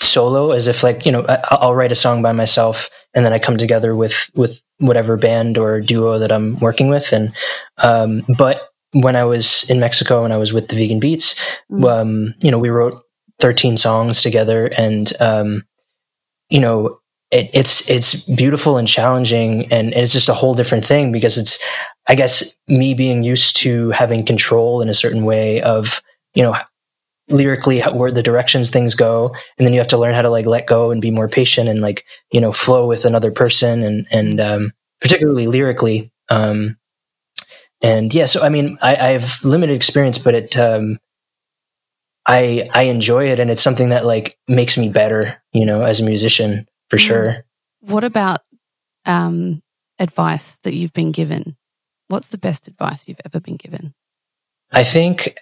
solo, 0.00 0.50
as 0.50 0.68
if 0.68 0.82
like, 0.82 1.06
you 1.06 1.12
know, 1.12 1.24
I'll 1.50 1.74
write 1.74 1.92
a 1.92 1.96
song 1.96 2.22
by 2.22 2.32
myself 2.32 2.90
and 3.14 3.24
then 3.24 3.32
I 3.32 3.38
come 3.38 3.56
together 3.56 3.94
with, 3.96 4.30
with 4.34 4.62
whatever 4.78 5.16
band 5.16 5.58
or 5.58 5.80
duo 5.80 6.18
that 6.18 6.32
I'm 6.32 6.58
working 6.58 6.88
with. 6.88 7.12
And, 7.12 7.32
um, 7.78 8.22
but 8.36 8.68
when 8.92 9.16
I 9.16 9.24
was 9.24 9.68
in 9.70 9.80
Mexico 9.80 10.24
and 10.24 10.32
I 10.32 10.38
was 10.38 10.52
with 10.52 10.68
the 10.68 10.76
Vegan 10.76 11.00
Beats, 11.00 11.38
mm. 11.70 11.88
um, 11.88 12.34
you 12.40 12.50
know, 12.50 12.58
we 12.58 12.70
wrote 12.70 12.94
13 13.38 13.76
songs 13.76 14.22
together 14.22 14.66
and, 14.76 15.12
um, 15.20 15.64
you 16.50 16.60
know, 16.60 16.98
it, 17.32 17.50
it's, 17.52 17.88
it's 17.90 18.24
beautiful 18.26 18.76
and 18.76 18.86
challenging 18.86 19.72
and 19.72 19.92
it's 19.94 20.12
just 20.12 20.28
a 20.28 20.34
whole 20.34 20.54
different 20.54 20.84
thing 20.84 21.10
because 21.10 21.38
it's, 21.38 21.64
I 22.08 22.14
guess 22.14 22.56
me 22.68 22.94
being 22.94 23.22
used 23.22 23.56
to 23.58 23.90
having 23.90 24.24
control 24.24 24.80
in 24.82 24.88
a 24.88 24.94
certain 24.94 25.24
way 25.24 25.60
of, 25.62 26.00
you 26.34 26.42
know, 26.44 26.56
lyrically 27.28 27.80
where 27.80 28.10
the 28.10 28.22
directions 28.22 28.70
things 28.70 28.94
go 28.94 29.28
and 29.56 29.66
then 29.66 29.72
you 29.72 29.80
have 29.80 29.88
to 29.88 29.98
learn 29.98 30.14
how 30.14 30.22
to 30.22 30.30
like 30.30 30.46
let 30.46 30.66
go 30.66 30.90
and 30.90 31.00
be 31.00 31.10
more 31.10 31.28
patient 31.28 31.68
and 31.68 31.80
like 31.80 32.04
you 32.32 32.40
know 32.40 32.52
flow 32.52 32.86
with 32.86 33.04
another 33.04 33.30
person 33.30 33.82
and 33.82 34.06
and 34.10 34.40
um 34.40 34.72
particularly 35.00 35.46
lyrically 35.46 36.12
um 36.30 36.76
and 37.82 38.14
yeah, 38.14 38.26
so 38.26 38.42
I 38.42 38.48
mean, 38.48 38.78
I, 38.80 38.94
I 38.94 39.08
have 39.08 39.44
limited 39.44 39.74
experience, 39.74 40.18
but 40.18 40.34
it, 40.34 40.56
um, 40.56 40.98
I, 42.24 42.70
I 42.72 42.82
enjoy 42.84 43.30
it 43.30 43.40
and 43.40 43.50
it's 43.50 43.62
something 43.62 43.88
that 43.88 44.06
like 44.06 44.38
makes 44.46 44.78
me 44.78 44.88
better, 44.88 45.42
you 45.52 45.66
know, 45.66 45.82
as 45.82 45.98
a 45.98 46.04
musician 46.04 46.68
for 46.92 46.98
sure. 46.98 47.46
What 47.80 48.04
about, 48.04 48.40
um, 49.06 49.62
advice 49.98 50.58
that 50.62 50.74
you've 50.74 50.92
been 50.92 51.10
given? 51.10 51.56
What's 52.08 52.28
the 52.28 52.36
best 52.36 52.68
advice 52.68 53.08
you've 53.08 53.22
ever 53.24 53.40
been 53.40 53.56
given? 53.56 53.94
I 54.70 54.84
think 54.84 55.38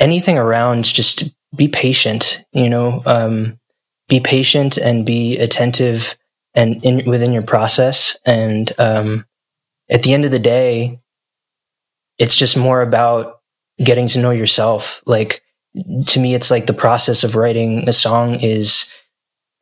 anything 0.00 0.38
around 0.38 0.86
just 0.86 1.34
be 1.54 1.68
patient, 1.68 2.42
you 2.52 2.70
know, 2.70 3.02
um, 3.04 3.60
be 4.08 4.18
patient 4.18 4.78
and 4.78 5.04
be 5.04 5.36
attentive 5.36 6.16
and 6.54 6.82
in, 6.82 7.04
within 7.04 7.32
your 7.32 7.44
process. 7.44 8.16
And, 8.24 8.72
um, 8.80 9.26
at 9.90 10.04
the 10.04 10.14
end 10.14 10.24
of 10.24 10.30
the 10.30 10.38
day, 10.38 11.00
it's 12.16 12.34
just 12.34 12.56
more 12.56 12.80
about 12.80 13.40
getting 13.76 14.06
to 14.08 14.20
know 14.20 14.30
yourself. 14.30 15.02
Like 15.04 15.42
to 16.06 16.18
me, 16.18 16.34
it's 16.34 16.50
like 16.50 16.64
the 16.64 16.72
process 16.72 17.24
of 17.24 17.36
writing 17.36 17.86
a 17.86 17.92
song 17.92 18.36
is 18.36 18.90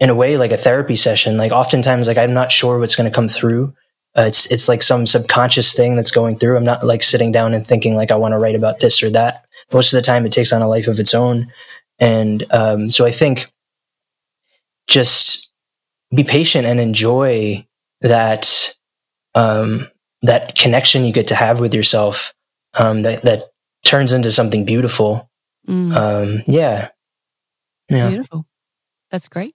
in 0.02 0.10
a 0.10 0.14
way 0.22 0.36
like 0.36 0.52
a 0.52 0.62
therapy 0.66 0.96
session. 0.96 1.36
Like 1.38 1.52
oftentimes, 1.52 2.08
like 2.08 2.18
I'm 2.18 2.34
not 2.34 2.50
sure 2.50 2.78
what's 2.80 2.96
going 2.96 3.10
to 3.10 3.14
come 3.14 3.28
through 3.28 3.72
Uh, 4.14 4.26
it's 4.26 4.50
it's 4.52 4.68
like 4.68 4.82
some 4.82 5.06
subconscious 5.06 5.72
thing 5.72 5.96
that's 5.96 6.10
going 6.10 6.36
through. 6.38 6.56
I'm 6.56 6.64
not 6.64 6.84
like 6.84 7.02
sitting 7.02 7.32
down 7.32 7.54
and 7.54 7.66
thinking 7.66 7.96
like 7.96 8.10
I 8.10 8.16
want 8.16 8.32
to 8.32 8.38
write 8.38 8.56
about 8.56 8.80
this 8.80 9.02
or 9.02 9.10
that. 9.10 9.44
Most 9.72 9.92
of 9.92 9.98
the 9.98 10.04
time, 10.04 10.26
it 10.26 10.32
takes 10.32 10.52
on 10.52 10.60
a 10.60 10.68
life 10.68 10.88
of 10.88 11.00
its 11.00 11.14
own, 11.14 11.50
and 11.98 12.44
um, 12.50 12.90
so 12.90 13.06
I 13.06 13.10
think 13.10 13.46
just 14.86 15.52
be 16.14 16.24
patient 16.24 16.66
and 16.66 16.78
enjoy 16.78 17.66
that 18.02 18.74
um, 19.34 19.88
that 20.20 20.56
connection 20.58 21.06
you 21.06 21.12
get 21.12 21.28
to 21.28 21.34
have 21.34 21.58
with 21.60 21.72
yourself 21.72 22.34
um, 22.74 23.02
that 23.02 23.22
that 23.22 23.44
turns 23.84 24.12
into 24.12 24.30
something 24.30 24.66
beautiful. 24.66 25.30
Mm. 25.66 25.96
Um, 25.96 26.42
yeah, 26.46 26.90
yeah. 27.88 28.08
Beautiful. 28.10 28.44
That's 29.10 29.28
great. 29.28 29.54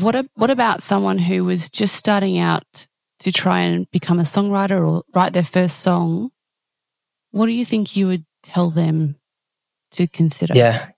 What 0.00 0.14
a, 0.14 0.28
what 0.34 0.50
about 0.50 0.82
someone 0.82 1.18
who 1.18 1.44
was 1.44 1.68
just 1.68 1.94
starting 1.94 2.38
out 2.38 2.86
to 3.20 3.32
try 3.32 3.60
and 3.60 3.90
become 3.90 4.18
a 4.18 4.24
songwriter 4.24 4.86
or 4.86 5.02
write 5.14 5.32
their 5.32 5.44
first 5.44 5.80
song? 5.80 6.30
What 7.30 7.46
do 7.46 7.52
you 7.52 7.64
think 7.64 7.96
you 7.96 8.06
would 8.06 8.24
tell 8.42 8.70
them 8.70 9.16
to 9.92 10.06
consider? 10.06 10.54
Yeah. 10.56 10.88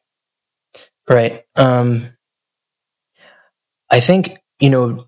Right. 1.08 1.44
Um, 1.56 2.08
I 3.90 4.00
think, 4.00 4.38
you 4.60 4.70
know, 4.70 5.06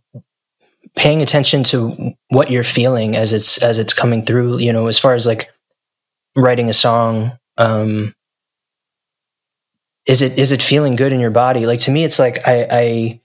paying 0.94 1.22
attention 1.22 1.62
to 1.64 2.14
what 2.28 2.50
you're 2.50 2.64
feeling 2.64 3.16
as 3.16 3.32
it's 3.32 3.58
as 3.62 3.78
it's 3.78 3.94
coming 3.94 4.24
through, 4.24 4.58
you 4.58 4.72
know, 4.72 4.86
as 4.86 4.98
far 4.98 5.14
as 5.14 5.26
like 5.26 5.50
writing 6.34 6.68
a 6.68 6.74
song, 6.74 7.38
um, 7.56 8.14
is 10.06 10.22
it 10.22 10.38
is 10.38 10.52
it 10.52 10.62
feeling 10.62 10.96
good 10.96 11.12
in 11.12 11.20
your 11.20 11.30
body? 11.30 11.66
Like 11.66 11.80
to 11.80 11.90
me, 11.90 12.04
it's 12.04 12.18
like 12.18 12.46
I 12.46 12.66
I 12.70 13.20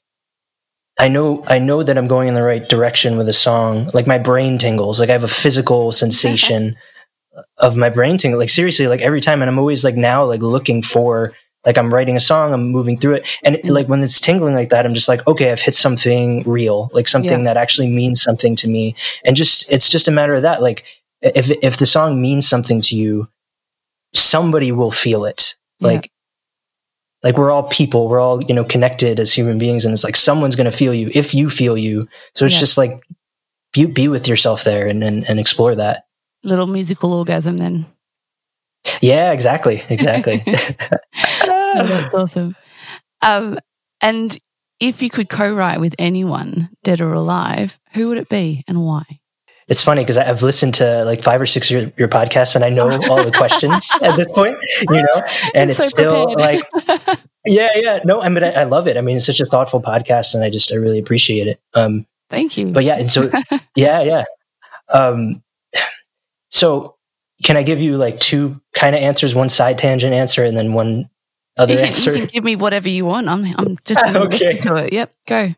I 1.01 1.07
know 1.07 1.43
I 1.47 1.57
know 1.57 1.81
that 1.81 1.97
I'm 1.97 2.07
going 2.07 2.27
in 2.27 2.35
the 2.35 2.43
right 2.43 2.67
direction 2.69 3.17
with 3.17 3.27
a 3.27 3.33
song. 3.33 3.89
Like 3.91 4.05
my 4.05 4.19
brain 4.19 4.59
tingles. 4.59 4.99
Like 4.99 5.09
I 5.09 5.13
have 5.13 5.23
a 5.23 5.27
physical 5.27 5.91
sensation 5.91 6.75
of 7.57 7.75
my 7.75 7.89
brain 7.89 8.19
tingle. 8.19 8.39
Like 8.39 8.49
seriously, 8.49 8.87
like 8.87 9.01
every 9.01 9.19
time, 9.19 9.41
and 9.41 9.49
I'm 9.49 9.57
always 9.57 9.83
like 9.83 9.95
now 9.95 10.23
like 10.23 10.41
looking 10.41 10.83
for 10.83 11.33
like 11.65 11.77
I'm 11.79 11.91
writing 11.91 12.15
a 12.15 12.19
song, 12.19 12.53
I'm 12.53 12.69
moving 12.69 12.97
through 12.97 13.15
it, 13.15 13.23
and 13.43 13.55
it, 13.55 13.65
like 13.65 13.87
when 13.87 14.03
it's 14.03 14.21
tingling 14.21 14.53
like 14.53 14.69
that, 14.69 14.85
I'm 14.85 14.93
just 14.93 15.07
like, 15.07 15.27
okay, 15.27 15.51
I've 15.51 15.61
hit 15.61 15.75
something 15.75 16.43
real, 16.43 16.91
like 16.93 17.07
something 17.07 17.39
Yeah. 17.39 17.53
that 17.53 17.57
actually 17.57 17.87
means 17.87 18.21
something 18.21 18.55
to 18.57 18.67
me, 18.67 18.95
and 19.25 19.35
just 19.35 19.71
it's 19.71 19.89
just 19.89 20.07
a 20.07 20.11
matter 20.11 20.35
of 20.35 20.43
that. 20.43 20.61
Like 20.61 20.85
if 21.21 21.49
if 21.49 21.77
the 21.77 21.85
song 21.87 22.21
means 22.21 22.47
something 22.47 22.79
to 22.81 22.95
you, 22.95 23.27
somebody 24.13 24.71
will 24.71 24.91
feel 24.91 25.25
it. 25.25 25.55
Like 25.79 26.11
like 27.23 27.37
we're 27.37 27.51
all 27.51 27.63
people 27.63 28.07
we're 28.07 28.19
all 28.19 28.43
you 28.43 28.53
know 28.53 28.63
connected 28.63 29.19
as 29.19 29.31
human 29.33 29.57
beings 29.57 29.85
and 29.85 29.93
it's 29.93 30.03
like 30.03 30.15
someone's 30.15 30.55
going 30.55 30.69
to 30.69 30.75
feel 30.75 30.93
you 30.93 31.09
if 31.13 31.33
you 31.33 31.49
feel 31.49 31.77
you 31.77 32.07
so 32.35 32.45
it's 32.45 32.53
Yeah. 32.55 32.59
just 32.59 32.77
like 32.77 33.01
be, 33.73 33.85
be 33.85 34.07
with 34.07 34.27
yourself 34.27 34.63
there 34.63 34.85
and, 34.85 35.03
and 35.03 35.27
and 35.29 35.39
explore 35.39 35.75
that 35.75 36.03
Little 36.43 36.67
musical 36.67 37.13
orgasm 37.13 37.57
then. 37.57 37.85
yeah 39.01 39.31
exactly 39.31 39.83
exactly 39.89 40.43
that's 40.45 42.13
awesome. 42.15 42.55
Um, 43.21 43.59
and 44.01 44.35
if 44.79 45.01
you 45.03 45.09
could 45.11 45.29
co-write 45.29 45.79
with 45.79 45.93
anyone, 45.99 46.69
dead 46.83 47.01
or 47.01 47.13
alive, 47.13 47.79
who 47.93 48.07
would 48.09 48.17
it 48.17 48.29
be 48.29 48.63
and 48.67 48.83
why? 48.83 49.03
It's 49.71 49.81
funny 49.81 50.01
because 50.01 50.17
i've 50.17 50.43
listened 50.43 50.73
to 50.75 51.03
like 51.05 51.23
five 51.23 51.41
or 51.41 51.45
six 51.47 51.71
of 51.71 51.81
your, 51.81 51.91
your 51.97 52.07
podcasts 52.07 52.55
and 52.55 52.63
i 52.63 52.69
know 52.69 52.89
all 53.09 53.23
the 53.23 53.31
questions 53.31 53.89
at 54.03 54.15
this 54.17 54.27
point 54.27 54.55
you 54.81 55.01
know 55.01 55.23
and 55.55 55.63
I'm 55.63 55.69
it's 55.69 55.77
so 55.77 55.87
still 55.87 56.27
prepared. 56.35 56.61
like 57.07 57.19
yeah 57.45 57.69
yeah 57.75 57.99
no 58.03 58.21
i 58.21 58.29
mean 58.29 58.43
I, 58.43 58.51
I 58.51 58.63
love 58.65 58.87
it 58.87 58.97
i 58.97 59.01
mean 59.01 59.17
it's 59.17 59.25
such 59.25 59.39
a 59.39 59.45
thoughtful 59.45 59.81
podcast 59.81 60.35
and 60.35 60.43
i 60.43 60.49
just 60.49 60.71
i 60.71 60.75
really 60.75 60.99
appreciate 60.99 61.47
it 61.47 61.59
um 61.73 62.05
Thank 62.29 62.57
you. 62.57 62.67
but 62.67 62.83
yeah 62.83 62.97
and 62.97 63.11
so 63.11 63.31
yeah 63.75 64.01
yeah 64.01 64.23
um 64.89 65.41
so 66.49 66.97
can 67.43 67.55
i 67.57 67.63
give 67.63 67.79
you 67.81 67.97
like 67.97 68.17
two 68.19 68.61
kind 68.73 68.95
of 68.95 69.01
answers 69.01 69.33
one 69.33 69.49
side 69.49 69.77
tangent 69.77 70.13
answer 70.13 70.43
and 70.43 70.55
then 70.57 70.73
one 70.73 71.09
other 71.57 71.73
you, 71.73 71.79
can, 71.79 71.87
answer 71.87 72.11
you 72.13 72.19
can 72.19 72.27
give 72.27 72.43
me 72.45 72.55
whatever 72.55 72.87
you 72.87 73.03
want. 73.05 73.27
I'm 73.27 73.45
I'm 73.57 73.77
just 73.83 74.01
Okay. 74.01 74.57
to 74.59 74.75
it. 74.77 74.93
Yep, 74.93 75.13
go. 75.27 75.49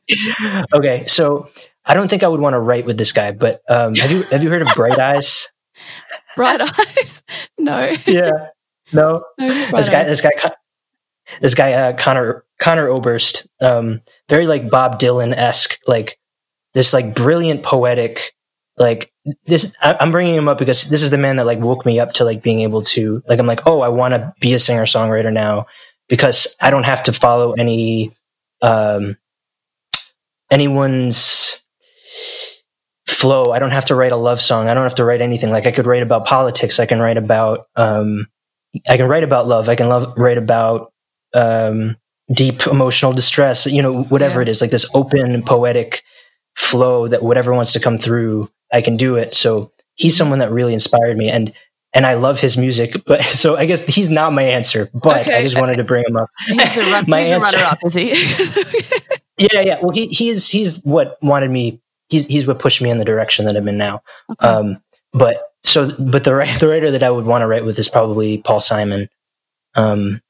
okay 0.73 1.05
so 1.05 1.49
i 1.85 1.93
don't 1.93 2.09
think 2.09 2.23
i 2.23 2.27
would 2.27 2.41
want 2.41 2.53
to 2.53 2.59
write 2.59 2.85
with 2.85 2.97
this 2.97 3.11
guy 3.11 3.31
but 3.31 3.61
um 3.69 3.95
have 3.95 4.11
you 4.11 4.23
have 4.23 4.43
you 4.43 4.49
heard 4.49 4.61
of 4.61 4.69
bright 4.75 4.99
eyes 4.99 5.47
Bright 6.35 6.61
eyes. 6.61 7.23
No, 7.57 7.95
yeah 8.05 8.49
no 8.91 9.23
no. 9.39 9.71
This 9.71 9.89
guy 9.89 10.01
eyes. 10.01 10.07
this 10.07 10.21
guy 10.21 10.31
this 11.41 11.55
guy 11.55 11.73
uh, 11.73 11.93
Conor 11.93 12.45
Conor 12.59 12.87
Oberst 12.89 13.47
um 13.61 14.01
very 14.29 14.47
like 14.47 14.69
bob 14.69 14.99
dylan-esque 14.99 15.79
like 15.87 16.19
this 16.73 16.93
like 16.93 17.15
brilliant 17.15 17.63
poetic 17.63 18.33
like 18.77 19.11
this 19.45 19.75
I, 19.81 19.95
i'm 19.99 20.11
bringing 20.11 20.35
him 20.35 20.47
up 20.47 20.57
because 20.57 20.89
this 20.89 21.01
is 21.01 21.11
the 21.11 21.17
man 21.17 21.37
that 21.37 21.45
like 21.45 21.59
woke 21.59 21.85
me 21.85 21.99
up 21.99 22.13
to 22.13 22.25
like 22.25 22.41
being 22.41 22.61
able 22.61 22.81
to 22.83 23.23
like 23.27 23.39
i'm 23.39 23.47
like 23.47 23.65
oh 23.65 23.81
i 23.81 23.89
want 23.89 24.13
to 24.13 24.33
be 24.39 24.53
a 24.53 24.59
singer 24.59 24.83
songwriter 24.85 25.31
now 25.31 25.67
because 26.09 26.57
i 26.61 26.69
don't 26.69 26.85
have 26.85 27.03
to 27.03 27.13
follow 27.13 27.53
any 27.53 28.11
um 28.61 29.15
anyone's 30.51 31.62
flow 33.07 33.45
i 33.51 33.59
don't 33.59 33.71
have 33.71 33.85
to 33.85 33.95
write 33.95 34.11
a 34.11 34.15
love 34.17 34.39
song 34.41 34.67
i 34.67 34.73
don't 34.73 34.83
have 34.83 34.95
to 34.95 35.03
write 35.05 35.21
anything 35.21 35.51
like 35.51 35.65
i 35.65 35.71
could 35.71 35.85
write 35.85 36.01
about 36.03 36.25
politics 36.25 36.79
i 36.79 36.85
can 36.85 36.99
write 36.99 37.17
about 37.17 37.65
um 37.75 38.27
I 38.89 38.97
can 38.97 39.07
write 39.07 39.23
about 39.23 39.45
love. 39.47 39.69
I 39.69 39.75
can 39.75 39.87
love 39.87 40.17
write 40.17 40.39
about 40.39 40.91
um, 41.35 41.95
deep 42.33 42.65
emotional 42.65 43.13
distress. 43.13 43.67
You 43.67 43.83
know, 43.83 44.01
whatever 44.05 44.39
Yeah. 44.39 44.47
it 44.47 44.49
is, 44.49 44.61
like 44.61 44.71
this 44.71 44.89
open 44.95 45.43
poetic 45.43 46.01
flow 46.55 47.07
that 47.07 47.21
whatever 47.21 47.53
wants 47.53 47.71
to 47.73 47.79
come 47.79 47.99
through, 47.99 48.45
I 48.71 48.81
can 48.81 48.97
do 48.97 49.13
it. 49.15 49.35
So 49.35 49.69
he's 49.93 50.17
someone 50.17 50.39
that 50.39 50.51
really 50.51 50.73
inspired 50.73 51.19
me, 51.19 51.29
and 51.29 51.53
and 51.93 52.07
I 52.07 52.15
love 52.15 52.39
his 52.39 52.57
music. 52.57 52.95
But 53.05 53.21
so 53.21 53.55
I 53.57 53.67
guess 53.67 53.85
he's 53.85 54.09
not 54.09 54.33
my 54.33 54.41
answer, 54.41 54.89
but 54.91 55.21
Okay. 55.21 55.37
I 55.37 55.43
just 55.43 55.55
wanted 55.55 55.75
to 55.75 55.83
bring 55.83 56.03
him 56.07 56.17
up. 56.17 56.31
He's 56.47 56.73
the, 56.73 56.81
run, 56.81 57.05
My 57.07 57.19
he's 57.19 57.29
answer- 57.29 57.55
runner-up, 57.57 57.77
is 57.85 57.93
he? 57.93 58.09
Yeah, 59.37 59.61
yeah. 59.61 59.77
Well, 59.83 59.91
he 59.91 60.07
he's 60.07 60.47
he's 60.47 60.81
what 60.81 61.19
wanted 61.21 61.51
me. 61.51 61.79
He's 62.13 62.25
he's 62.27 62.45
what 62.45 62.59
pushed 62.59 62.81
me 62.81 62.89
in 62.91 62.99
the 62.99 63.05
direction 63.05 63.45
that 63.45 63.57
I'm 63.57 63.67
in 63.67 63.77
now. 63.77 64.01
Okay. 64.31 64.47
Um, 64.47 64.81
but 65.13 65.41
so, 65.63 65.91
but 65.99 66.23
the 66.23 66.35
writer, 66.35 66.59
the 66.59 66.67
writer 66.67 66.91
that 66.91 67.03
I 67.03 67.09
would 67.09 67.25
want 67.25 67.41
to 67.41 67.47
write 67.47 67.65
with 67.65 67.79
is 67.79 67.89
probably 67.89 68.37
Paul 68.37 68.61
Simon. 68.61 69.09
Um, 69.75 70.21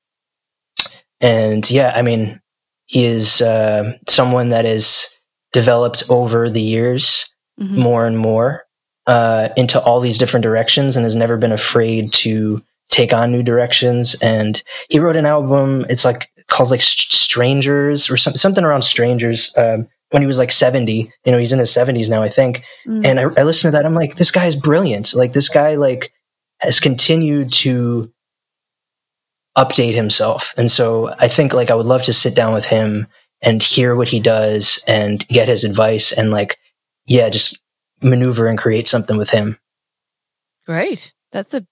and 1.21 1.69
yeah, 1.69 1.91
I 1.95 2.01
mean, 2.01 2.41
he 2.85 3.05
is 3.05 3.41
uh, 3.41 3.97
someone 4.07 4.49
that 4.49 4.65
is 4.65 5.13
developed 5.51 6.03
over 6.09 6.49
the 6.49 6.61
years 6.61 7.29
Mhm. 7.61 7.77
more 7.77 8.07
and 8.07 8.17
more 8.17 8.63
uh, 9.05 9.49
into 9.55 9.79
all 9.79 9.99
these 9.99 10.17
different 10.17 10.43
directions, 10.43 10.95
and 10.95 11.03
has 11.03 11.15
never 11.15 11.37
been 11.37 11.51
afraid 11.51 12.11
to 12.13 12.57
take 12.89 13.13
on 13.13 13.31
new 13.31 13.43
directions. 13.43 14.15
And 14.21 14.63
he 14.89 14.97
wrote 14.99 15.15
an 15.17 15.25
album. 15.27 15.85
It's 15.89 16.05
like 16.05 16.29
called 16.47 16.71
like 16.71 16.81
Strangers 16.81 18.09
or 18.09 18.17
some, 18.17 18.33
something 18.33 18.63
around 18.63 18.81
Strangers. 18.83 19.51
Um, 19.57 19.87
when 20.13 20.21
he 20.21 20.27
was 20.27 20.37
like 20.37 20.51
70, 20.51 21.11
you 21.25 21.31
know, 21.31 21.37
he's 21.39 21.51
in 21.53 21.57
his 21.59 21.71
70s 21.71 22.07
now, 22.09 22.21
I 22.23 22.29
think 22.29 22.63
Mm. 22.87 23.05
and 23.05 23.19
I, 23.19 23.23
I 23.41 23.43
listened 23.43 23.71
to 23.71 23.77
that. 23.77 23.85
I'm 23.85 23.95
like, 23.95 24.15
this 24.15 24.29
guy 24.31 24.45
is 24.45 24.55
brilliant. 24.55 25.13
Like 25.15 25.33
this 25.33 25.49
guy, 25.49 25.75
like 25.75 26.11
has 26.59 26.79
continued 26.79 27.51
to 27.53 28.05
update 29.57 29.93
himself. 29.93 30.53
And 30.57 30.69
so 30.71 31.13
I 31.19 31.27
think 31.27 31.53
like 31.53 31.69
I 31.71 31.75
would 31.75 31.85
love 31.85 32.03
to 32.03 32.13
sit 32.13 32.35
down 32.35 32.53
with 32.53 32.65
him 32.65 33.07
and 33.41 33.61
hear 33.61 33.95
what 33.95 34.07
he 34.07 34.19
does 34.19 34.83
and 34.87 35.27
get 35.27 35.47
his 35.47 35.63
advice 35.63 36.11
and 36.11 36.31
like, 36.31 36.57
yeah, 37.05 37.29
just 37.29 37.59
maneuver 38.01 38.47
and 38.47 38.57
create 38.57 38.87
something 38.87 39.17
with 39.17 39.29
him. 39.31 39.57
Great. 40.65 41.13
That's 41.31 41.53
a 41.53 41.65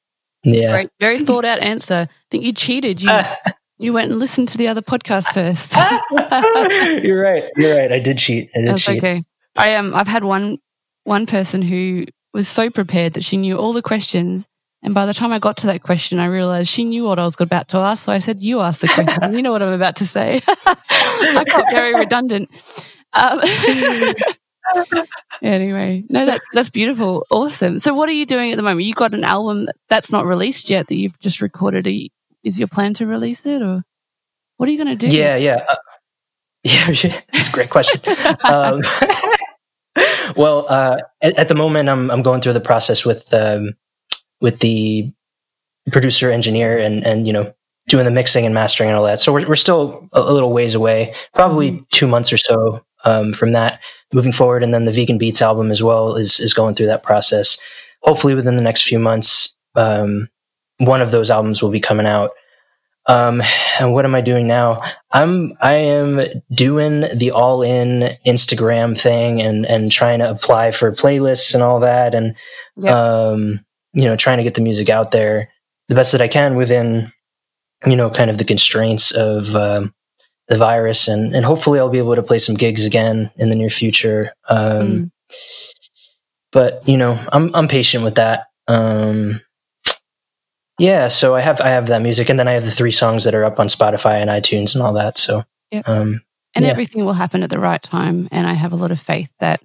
Yeah. 0.43 0.71
great, 0.71 0.89
very 0.99 1.19
thought 1.23 1.45
out 1.45 1.59
answer. 1.63 2.07
I 2.09 2.13
think 2.31 2.43
you 2.43 2.53
cheated. 2.53 3.01
You 3.01 3.09
you 3.81 3.93
went 3.93 4.11
and 4.11 4.19
listened 4.19 4.49
to 4.49 4.57
the 4.57 4.67
other 4.67 4.81
podcast 4.81 5.33
first. 5.33 5.73
you're 7.03 7.21
right. 7.21 7.49
You're 7.57 7.77
right. 7.77 7.91
I 7.91 7.99
did 7.99 8.17
cheat. 8.17 8.49
I 8.55 8.59
did 8.59 8.67
That's 8.69 8.85
cheat. 8.85 8.97
okay. 8.99 9.23
I 9.55 9.75
um 9.75 9.93
I've 9.93 10.07
had 10.07 10.23
one 10.23 10.59
one 11.03 11.25
person 11.25 11.61
who 11.61 12.05
was 12.33 12.47
so 12.47 12.69
prepared 12.69 13.13
that 13.13 13.23
she 13.23 13.37
knew 13.37 13.57
all 13.57 13.73
the 13.73 13.81
questions, 13.81 14.45
and 14.83 14.93
by 14.93 15.05
the 15.05 15.13
time 15.13 15.33
I 15.33 15.39
got 15.39 15.57
to 15.57 15.67
that 15.67 15.83
question, 15.83 16.19
I 16.19 16.25
realized 16.27 16.69
she 16.69 16.83
knew 16.85 17.03
what 17.03 17.19
I 17.19 17.23
was 17.25 17.39
about 17.41 17.67
to 17.69 17.77
ask. 17.77 18.05
So 18.05 18.13
I 18.13 18.19
said, 18.19 18.41
"You 18.41 18.61
ask 18.61 18.79
the 18.81 18.87
question. 18.87 19.33
you 19.33 19.41
know 19.41 19.51
what 19.51 19.61
I'm 19.61 19.73
about 19.73 19.97
to 19.97 20.07
say." 20.07 20.41
I 20.65 21.43
felt 21.49 21.65
very 21.71 21.93
redundant. 21.93 22.49
Um, 23.13 23.41
anyway, 25.41 26.03
no, 26.09 26.25
that's 26.25 26.45
that's 26.53 26.69
beautiful, 26.69 27.25
awesome. 27.29 27.79
So, 27.79 27.93
what 27.93 28.07
are 28.07 28.13
you 28.13 28.25
doing 28.25 28.51
at 28.51 28.55
the 28.55 28.61
moment? 28.61 28.85
You 28.85 28.93
got 28.93 29.13
an 29.13 29.23
album 29.23 29.67
that's 29.89 30.11
not 30.11 30.25
released 30.25 30.69
yet 30.69 30.87
that 30.87 30.95
you've 30.95 31.19
just 31.19 31.41
recorded. 31.41 31.87
Are 31.87 31.91
you- 31.91 32.09
Is 32.43 32.57
your 32.57 32.67
plan 32.67 32.93
to 32.95 33.05
release 33.05 33.45
it, 33.45 33.61
or 33.61 33.83
what 34.57 34.67
are 34.67 34.71
you 34.71 34.83
going 34.83 34.97
to 34.97 35.09
do? 35.09 35.15
Yeah, 35.15 35.35
yeah. 35.35 35.63
Uh, 35.67 35.75
yeah, 36.63 36.85
that's 37.31 37.49
a 37.49 37.51
great 37.51 37.69
question. 37.69 38.01
um, 38.43 38.81
well, 40.35 40.65
uh, 40.69 40.97
at, 41.21 41.37
at 41.37 41.47
the 41.47 41.55
moment, 41.55 41.89
I'm 41.89 42.09
I'm 42.11 42.21
going 42.21 42.41
through 42.41 42.53
the 42.53 42.61
process 42.61 43.05
with 43.05 43.33
um, 43.33 43.73
with 44.39 44.59
the 44.59 45.11
producer, 45.91 46.31
engineer, 46.31 46.77
and 46.77 47.05
and 47.05 47.27
you 47.27 47.33
know 47.33 47.53
doing 47.87 48.05
the 48.05 48.11
mixing 48.11 48.45
and 48.45 48.53
mastering 48.53 48.89
and 48.89 48.97
all 48.97 49.05
that. 49.05 49.19
So 49.19 49.33
we're 49.33 49.47
we're 49.47 49.55
still 49.55 50.07
a, 50.13 50.19
a 50.21 50.33
little 50.33 50.53
ways 50.53 50.75
away, 50.75 51.13
probably 51.33 51.83
two 51.91 52.07
months 52.07 52.31
or 52.31 52.37
so 52.37 52.83
um, 53.05 53.33
from 53.33 53.51
that. 53.53 53.79
moving 54.13 54.31
forward. 54.31 54.63
And 54.63 54.73
then 54.73 54.85
the 54.85 54.91
Vegan 54.91 55.17
Beats 55.17 55.41
album 55.41 55.71
as 55.71 55.81
well 55.81 56.15
is 56.15 56.39
is 56.39 56.53
going 56.53 56.75
through 56.75 56.87
that 56.87 57.03
process. 57.03 57.59
Hopefully, 58.03 58.33
within 58.33 58.55
the 58.55 58.63
next 58.63 58.83
few 58.83 58.99
months, 58.99 59.55
um, 59.75 60.29
one 60.85 61.01
of 61.01 61.11
those 61.11 61.29
albums 61.29 61.61
will 61.61 61.69
be 61.69 61.79
coming 61.79 62.05
out. 62.05 62.31
Um, 63.07 63.41
and 63.79 63.93
what 63.93 64.05
am 64.05 64.13
I 64.13 64.21
doing 64.21 64.47
now? 64.47 64.77
I'm 65.11 65.53
I 65.59 65.73
am 65.73 66.21
doing 66.53 67.05
the 67.15 67.31
all 67.31 67.63
in 67.63 68.09
Instagram 68.25 68.99
thing 68.99 69.41
and 69.41 69.65
and 69.65 69.91
trying 69.91 70.19
to 70.19 70.29
apply 70.29 70.71
for 70.71 70.91
playlists 70.91 71.53
and 71.53 71.63
all 71.63 71.79
that, 71.79 72.13
and 72.13 72.35
yep. 72.75 72.93
um, 72.93 73.65
you 73.93 74.03
know, 74.03 74.15
trying 74.15 74.37
to 74.37 74.43
get 74.43 74.53
the 74.53 74.61
music 74.61 74.89
out 74.89 75.11
there 75.11 75.49
the 75.87 75.95
best 75.95 76.13
that 76.13 76.21
I 76.21 76.29
can 76.29 76.55
within 76.55 77.11
you 77.85 77.95
know 77.95 78.09
kind 78.09 78.29
of 78.29 78.37
the 78.37 78.45
constraints 78.45 79.11
of 79.11 79.55
um, 79.55 79.93
the 80.47 80.57
virus, 80.57 81.07
and 81.07 81.35
and 81.35 81.45
hopefully 81.45 81.79
I'll 81.79 81.89
be 81.89 81.97
able 81.97 82.15
to 82.15 82.23
play 82.23 82.39
some 82.39 82.55
gigs 82.55 82.85
again 82.85 83.31
in 83.35 83.49
the 83.49 83.55
near 83.55 83.69
future. 83.69 84.31
Um, 84.47 84.59
mm. 84.59 85.11
But 86.51 86.87
you 86.87 86.97
know, 86.97 87.19
I'm 87.31 87.53
I'm 87.55 87.67
patient 87.67 88.03
with 88.03 88.15
that. 88.15 88.45
Um, 88.67 89.41
yeah, 90.81 91.09
so 91.09 91.35
I 91.35 91.41
have 91.41 91.61
I 91.61 91.69
have 91.69 91.85
that 91.87 92.01
music, 92.01 92.29
and 92.29 92.39
then 92.39 92.47
I 92.47 92.53
have 92.53 92.65
the 92.65 92.71
three 92.71 92.91
songs 92.91 93.23
that 93.25 93.35
are 93.35 93.43
up 93.43 93.59
on 93.59 93.67
Spotify 93.67 94.15
and 94.15 94.31
iTunes 94.31 94.73
and 94.73 94.83
all 94.83 94.93
that. 94.93 95.15
So, 95.15 95.43
yep. 95.69 95.87
um, 95.87 96.21
and 96.55 96.65
yeah. 96.65 96.71
everything 96.71 97.05
will 97.05 97.13
happen 97.13 97.43
at 97.43 97.51
the 97.51 97.59
right 97.59 97.81
time. 97.81 98.27
And 98.31 98.47
I 98.47 98.53
have 98.53 98.73
a 98.73 98.75
lot 98.75 98.91
of 98.91 98.99
faith 98.99 99.31
that 99.39 99.61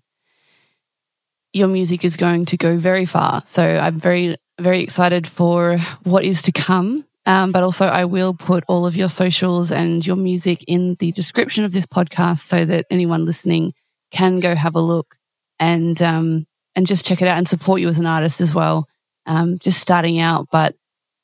your 1.55 1.69
music 1.69 2.05
is 2.05 2.19
going 2.19 2.45
to 2.47 2.59
go 2.59 2.77
very 2.77 3.07
far. 3.07 3.43
So 3.47 3.63
I'm 3.65 3.99
very 3.99 4.37
very 4.59 4.83
excited 4.83 5.27
for 5.27 5.79
what 6.05 6.23
is 6.23 6.43
to 6.43 6.53
come. 6.53 7.07
Um, 7.25 7.51
but 7.51 7.63
also, 7.63 7.87
I 7.87 8.05
will 8.05 8.35
put 8.35 8.65
all 8.69 8.85
of 8.85 8.95
your 8.95 9.09
socials 9.09 9.73
and 9.73 10.07
your 10.07 10.17
music 10.17 10.65
in 10.69 10.97
the 10.97 11.13
description 11.13 11.65
of 11.65 11.73
this 11.73 11.87
podcast 11.87 12.41
so 12.41 12.67
that 12.67 12.85
anyone 12.91 13.25
listening 13.25 13.73
can 14.11 14.41
go 14.41 14.55
have 14.55 14.75
a 14.75 14.83
look 14.83 15.17
and 15.59 16.01
um, 16.03 16.47
and 16.75 16.87
just 16.87 17.07
check 17.07 17.23
it 17.23 17.29
out 17.29 17.39
and 17.39 17.49
support 17.49 17.81
you 17.81 17.89
as 17.89 17.99
an 17.99 18.05
artist 18.05 18.43
as 18.43 18.55
well. 18.55 18.87
Um, 19.25 19.59
just 19.59 19.81
starting 19.81 20.21
out, 20.21 20.49
but 20.53 20.77